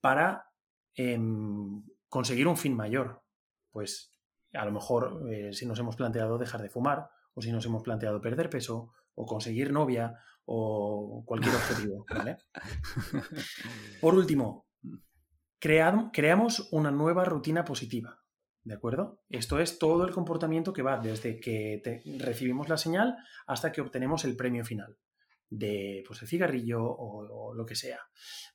para 0.00 0.46
em, 0.94 1.84
conseguir 2.08 2.48
un 2.48 2.56
fin 2.56 2.74
mayor. 2.74 3.22
Pues 3.70 4.16
a 4.54 4.64
lo 4.64 4.72
mejor 4.72 5.30
eh, 5.30 5.52
si 5.52 5.66
nos 5.66 5.78
hemos 5.78 5.96
planteado 5.96 6.38
dejar 6.38 6.62
de 6.62 6.70
fumar, 6.70 7.10
o 7.34 7.42
si 7.42 7.52
nos 7.52 7.64
hemos 7.66 7.82
planteado 7.82 8.20
perder 8.20 8.50
peso, 8.50 8.92
o 9.14 9.26
conseguir 9.26 9.72
novia, 9.72 10.14
o 10.44 11.22
cualquier 11.26 11.54
objetivo. 11.54 12.04
Por 14.00 14.14
último, 14.14 14.66
creamos 15.60 16.68
una 16.72 16.90
nueva 16.90 17.24
rutina 17.24 17.64
positiva. 17.64 18.18
¿De 18.62 18.74
acuerdo? 18.74 19.22
Esto 19.28 19.58
es 19.58 19.78
todo 19.78 20.04
el 20.04 20.12
comportamiento 20.12 20.72
que 20.72 20.82
va 20.82 20.98
desde 20.98 21.40
que 21.40 22.02
recibimos 22.18 22.68
la 22.68 22.76
señal 22.76 23.16
hasta 23.46 23.72
que 23.72 23.80
obtenemos 23.80 24.24
el 24.24 24.36
premio 24.36 24.64
final 24.64 24.98
de 25.48 26.04
pues, 26.06 26.22
el 26.22 26.28
cigarrillo 26.28 26.84
o, 26.84 27.48
o, 27.48 27.54
lo 27.54 27.64
que 27.64 27.74
sea. 27.74 28.00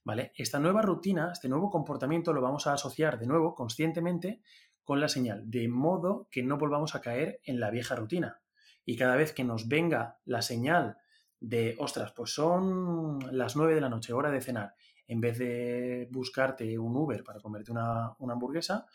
¿Vale? 0.03 0.31
Esta 0.35 0.59
nueva 0.59 0.81
rutina, 0.81 1.31
este 1.31 1.49
nuevo 1.49 1.69
comportamiento 1.69 2.33
lo 2.33 2.41
vamos 2.41 2.67
a 2.67 2.73
asociar 2.73 3.17
de 3.19 3.27
nuevo 3.27 3.55
conscientemente 3.55 4.41
con 4.83 4.99
la 4.99 5.09
señal, 5.09 5.49
de 5.49 5.67
modo 5.67 6.27
que 6.29 6.43
no 6.43 6.57
volvamos 6.57 6.93
a 6.93 7.01
caer 7.01 7.39
en 7.43 7.59
la 7.59 7.71
vieja 7.71 7.95
rutina 7.95 8.41
y 8.85 8.95
cada 8.95 9.15
vez 9.15 9.33
que 9.33 9.43
nos 9.43 9.67
venga 9.67 10.19
la 10.25 10.41
señal 10.41 10.97
de, 11.39 11.75
ostras, 11.79 12.11
pues 12.13 12.33
son 12.33 13.19
las 13.31 13.55
9 13.55 13.75
de 13.75 13.81
la 13.81 13.89
noche, 13.89 14.13
hora 14.13 14.31
de 14.31 14.41
cenar, 14.41 14.75
en 15.07 15.21
vez 15.21 15.37
de 15.37 16.07
buscarte 16.11 16.77
un 16.77 16.95
Uber 16.95 17.23
para 17.23 17.39
comerte 17.39 17.71
una, 17.71 18.15
hamburguesa, 18.19 18.87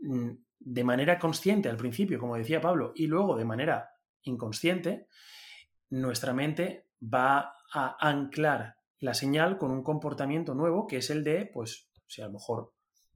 mm, 0.00 0.30
de 0.58 0.84
manera 0.84 1.18
consciente 1.18 1.68
al 1.68 1.76
principio, 1.76 2.18
como 2.18 2.36
decía 2.36 2.60
Pablo, 2.60 2.92
y 2.94 3.06
luego 3.06 3.36
de 3.36 3.44
manera 3.44 3.90
inconsciente, 4.22 5.06
nuestra 5.90 6.32
mente 6.32 6.88
va 7.02 7.54
a 7.72 7.96
anclar 8.08 8.76
la 9.00 9.14
señal 9.14 9.58
con 9.58 9.70
un 9.70 9.82
comportamiento 9.82 10.54
nuevo 10.54 10.86
que 10.86 10.98
es 10.98 11.10
el 11.10 11.22
de, 11.22 11.46
pues, 11.46 11.88
si 12.06 12.22
a 12.22 12.26
lo 12.26 12.32
mejor 12.32 12.72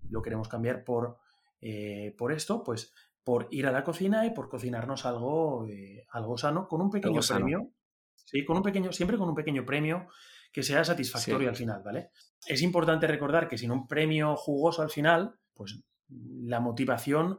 lo 0.08 0.22
queremos 0.22 0.48
cambiar 0.48 0.84
por, 0.84 1.18
eh, 1.60 2.14
por 2.16 2.32
esto, 2.32 2.62
pues 2.62 2.92
por 3.24 3.48
ir 3.50 3.66
a 3.66 3.72
la 3.72 3.84
cocina 3.84 4.26
y 4.26 4.30
por 4.30 4.48
cocinarnos 4.48 5.06
algo, 5.06 5.66
eh, 5.68 6.06
algo 6.10 6.36
sano, 6.36 6.66
con 6.66 6.80
un 6.80 6.90
pequeño 6.90 7.20
premio. 7.20 7.70
Sí, 8.14 8.44
con 8.44 8.56
un 8.56 8.62
pequeño, 8.62 8.92
siempre 8.92 9.18
con 9.18 9.28
un 9.28 9.34
pequeño 9.34 9.64
premio 9.64 10.06
que 10.52 10.62
sea 10.62 10.84
satisfactorio 10.84 11.48
al 11.48 11.56
final, 11.56 11.82
¿vale? 11.84 12.10
Es 12.46 12.62
importante 12.62 13.06
recordar 13.06 13.48
que 13.48 13.58
sin 13.58 13.70
un 13.70 13.86
premio 13.86 14.36
jugoso 14.36 14.82
al 14.82 14.90
final, 14.90 15.34
pues 15.54 15.80
la 16.08 16.60
motivación 16.60 17.38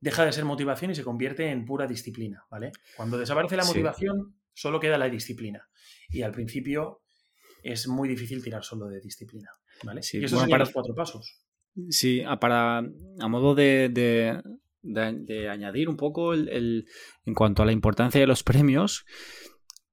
deja 0.00 0.24
de 0.24 0.32
ser 0.32 0.44
motivación 0.44 0.90
y 0.90 0.94
se 0.94 1.04
convierte 1.04 1.50
en 1.50 1.64
pura 1.64 1.86
disciplina, 1.86 2.44
¿vale? 2.50 2.72
Cuando 2.96 3.18
desaparece 3.18 3.56
la 3.56 3.64
motivación, 3.64 4.36
solo 4.54 4.80
queda 4.80 4.98
la 4.98 5.08
disciplina. 5.08 5.68
Y 6.08 6.22
al 6.22 6.32
principio 6.32 7.02
es 7.62 7.88
muy 7.88 8.08
difícil 8.08 8.42
tirar 8.42 8.64
solo 8.64 8.86
de 8.86 9.00
disciplina, 9.00 9.50
¿vale? 9.84 10.00
y 10.12 10.24
esos 10.24 10.40
son 10.40 10.58
los 10.58 10.70
cuatro 10.70 10.94
pasos. 10.94 11.40
Sí, 11.90 12.22
para, 12.40 12.78
a 12.78 13.28
modo 13.28 13.54
de, 13.54 13.88
de, 13.88 14.42
añadir 15.50 15.88
un 15.88 15.96
poco 15.96 16.32
el, 16.34 16.86
en 17.24 17.34
cuanto 17.34 17.62
a 17.62 17.66
la 17.66 17.72
importancia 17.72 18.20
de 18.20 18.26
los 18.26 18.42
premios, 18.42 19.04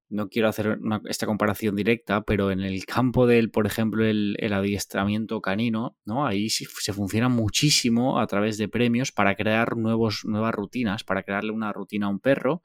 no 0.09 0.29
quiero 0.29 0.47
hacer 0.47 0.77
esta 1.05 1.25
comparación 1.25 1.75
directa, 1.75 2.21
pero 2.21 2.51
en 2.51 2.61
el 2.61 2.85
campo 2.85 3.25
del, 3.25 3.49
por 3.49 3.65
ejemplo, 3.65 4.05
el, 4.05 4.37
adiestramiento 4.53 5.41
canino, 5.41 5.97
¿no? 6.05 6.25
Ahí 6.25 6.49
se 6.49 6.93
funciona 6.93 7.27
muchísimo 7.27 8.19
a 8.19 8.27
través 8.27 8.57
de 8.57 8.67
premios 8.67 9.11
para 9.11 9.35
crear 9.35 9.75
nuevos, 9.77 10.21
nuevas 10.23 10.53
rutinas, 10.53 11.03
para 11.03 11.23
crearle 11.23 11.51
una 11.51 11.73
rutina 11.73 12.05
a 12.05 12.09
un 12.09 12.19
perro. 12.19 12.61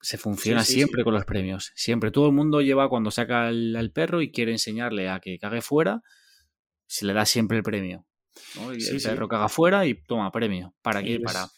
Se 0.00 0.18
funciona 0.18 0.64
siempre 0.64 1.04
con 1.04 1.14
los 1.14 1.24
premios. 1.24 1.72
Siempre. 1.74 2.10
Todo 2.10 2.26
el 2.26 2.32
mundo 2.32 2.60
lleva 2.60 2.88
cuando 2.88 3.10
saca 3.10 3.46
al, 3.48 3.90
perro 3.92 4.22
y 4.22 4.30
quiere 4.30 4.52
enseñarle 4.52 5.08
a 5.08 5.20
que 5.20 5.38
cague 5.38 5.60
fuera, 5.60 6.02
se 6.86 7.04
le 7.04 7.12
da 7.12 7.24
siempre 7.24 7.56
el 7.58 7.62
premio. 7.62 8.06
El 8.58 9.02
perro 9.02 9.28
caga 9.28 9.48
fuera 9.48 9.86
y 9.86 9.94
toma 9.94 10.30
premio. 10.32 10.74
¿Para 10.82 11.02
qué? 11.02 11.20
Para 11.20 11.48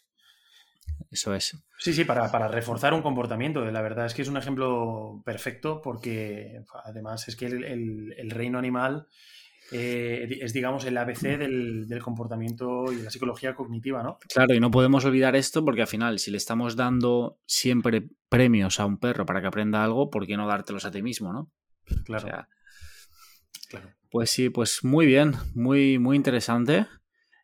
eso 1.11 1.35
es. 1.35 1.57
Sí, 1.79 1.93
sí, 1.93 2.05
para, 2.05 2.49
reforzar 2.49 2.95
un 2.95 3.03
comportamiento. 3.03 3.65
La 3.71 3.83
verdad 3.83 4.07
es 4.07 4.15
que 4.15 4.23
es 4.23 4.29
un 4.29 4.37
ejemplo 4.37 5.23
perfecto 5.25 5.81
porque 5.83 6.61
además 6.85 7.29
es 7.29 7.37
que 7.37 7.47
el, 7.47 8.31
reino 8.31 8.59
animal 8.59 9.07
eh, 9.71 10.39
es, 10.41 10.53
digamos, 10.53 10.85
el 10.85 10.97
ABC 10.97 11.39
del, 11.39 12.01
comportamiento 12.03 12.93
y 12.93 13.03
la 13.03 13.11
psicología 13.11 13.55
cognitiva, 13.55 14.03
¿no? 14.03 14.19
Claro, 14.33 14.55
y 14.55 14.61
no 14.61 14.71
podemos 14.71 15.05
olvidar 15.05 15.37
esto 15.37 15.65
porque 15.65 15.83
al 15.83 15.89
final, 15.89 16.19
si 16.19 16.31
le 16.31 16.37
estamos 16.37 16.75
dando 16.75 17.39
siempre 17.47 18.09
premios 18.29 18.81
a 18.81 18.87
un 18.87 18.99
perro 18.99 19.25
para 19.25 19.41
que 19.41 19.47
aprenda 19.47 19.85
algo, 19.85 20.11
¿por 20.11 20.27
qué 20.27 20.37
no 20.37 20.49
dártelos 20.49 20.85
a 20.85 20.91
ti 20.91 21.03
mismo, 21.03 21.33
no? 21.33 21.51
Claro. 22.05 22.47
claro. 23.69 23.89
Pues 24.15 24.31
sí, 24.31 24.49
pues 24.49 24.85
muy 24.85 25.07
bien, 25.07 25.33
muy, 25.57 25.99
muy 25.99 26.15
interesante 26.15 26.87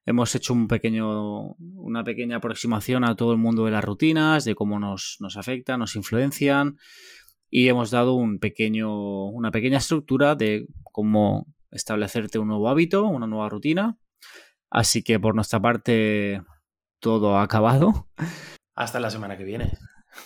hemos 0.07 0.33
hecho 0.37 0.53
un 0.53 0.68
pequeño, 0.68 1.57
una 1.57 2.05
pequeña 2.05 2.37
aproximación 2.37 3.03
a 3.03 3.16
todo 3.16 3.33
el 3.33 3.39
mundo 3.39 3.64
de 3.64 3.73
las 3.73 3.83
rutinas, 3.83 4.45
de 4.45 4.55
cómo 4.55 4.79
nos, 4.79 5.16
nos 5.18 5.37
afectan, 5.37 5.81
nos 5.81 5.97
influencian 5.97 6.79
y 7.51 7.66
hemos 7.66 7.91
dado 7.91 8.14
un 8.14 8.39
pequeño, 8.39 9.27
una 9.31 9.51
pequeña 9.51 9.79
estructura 9.79 10.37
de 10.37 10.68
cómo 10.85 11.49
establecerte 11.73 12.39
un 12.39 12.47
nuevo 12.47 12.68
hábito, 12.68 13.05
una 13.05 13.27
nueva 13.27 13.49
rutina. 13.49 13.99
Así 14.71 15.03
que 15.03 15.18
por 15.18 15.35
nuestra 15.35 15.59
parte 15.61 16.41
todo 17.01 17.37
ha 17.37 17.43
acabado. 17.43 18.09
Hasta 18.77 19.01
la 19.01 19.11
semana 19.11 19.37
que 19.37 19.43
viene. 19.43 19.73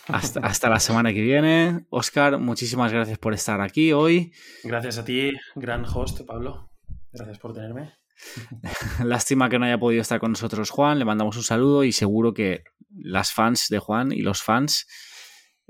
Hasta, 0.08 0.40
hasta, 0.40 0.68
la 0.68 0.80
semana 0.80 1.12
que 1.12 1.20
viene. 1.20 1.86
Oscar, 1.90 2.38
muchísimas 2.38 2.92
gracias 2.92 3.18
por 3.18 3.34
estar 3.34 3.60
aquí 3.60 3.92
hoy. 3.92 4.32
Gracias 4.62 4.98
a 4.98 5.04
ti, 5.04 5.32
gran 5.54 5.84
host, 5.84 6.22
Pablo. 6.26 6.70
Gracias 7.12 7.38
por 7.38 7.54
tenerme. 7.54 7.92
Lástima 9.04 9.48
que 9.48 9.58
no 9.58 9.66
haya 9.66 9.78
podido 9.78 10.02
estar 10.02 10.20
con 10.20 10.32
nosotros 10.32 10.70
Juan, 10.70 10.98
le 10.98 11.04
mandamos 11.04 11.36
un 11.36 11.42
saludo 11.42 11.84
y 11.84 11.92
seguro 11.92 12.32
que 12.32 12.64
las 12.90 13.32
fans 13.32 13.68
de 13.68 13.78
Juan 13.78 14.12
y 14.12 14.22
los 14.22 14.42
fans 14.42 14.86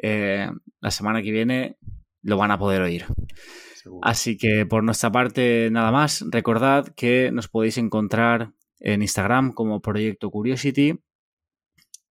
eh, 0.03 0.51
la 0.81 0.91
semana 0.91 1.23
que 1.23 1.31
viene 1.31 1.79
lo 2.23 2.37
van 2.37 2.51
a 2.51 2.59
poder 2.59 2.83
oír. 2.83 3.07
Así 4.03 4.37
que 4.37 4.67
por 4.67 4.83
nuestra 4.83 5.13
parte 5.13 5.69
nada 5.71 5.91
más, 5.91 6.25
recordad 6.31 6.89
que 6.97 7.31
nos 7.33 7.49
podéis 7.49 7.79
encontrar 7.79 8.53
en 8.81 9.03
Instagram 9.03 9.53
como 9.53 9.81
Proyecto 9.81 10.31
Curiosity 10.31 10.99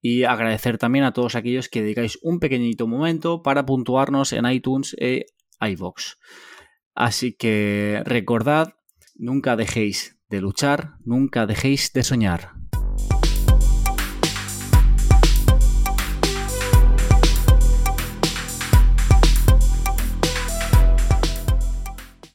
y 0.03 0.25
agradecer 0.25 0.77
también 0.77 1.05
a 1.05 1.13
todos 1.13 1.33
aquellos 1.35 1.69
que 1.69 1.81
dedicáis 1.81 2.19
un 2.21 2.41
pequeñito 2.41 2.87
momento 2.87 3.41
para 3.41 3.65
puntuarnos 3.65 4.33
en 4.33 4.45
iTunes 4.45 4.95
e 4.99 5.27
iVoox. 5.61 6.17
Así 6.93 7.33
que 7.33 8.03
recordad, 8.05 8.73
nunca 9.15 9.55
dejéis 9.55 10.19
de 10.29 10.41
luchar, 10.41 10.95
nunca 11.05 11.45
dejéis 11.45 11.93
de 11.93 12.03
soñar. 12.03 12.62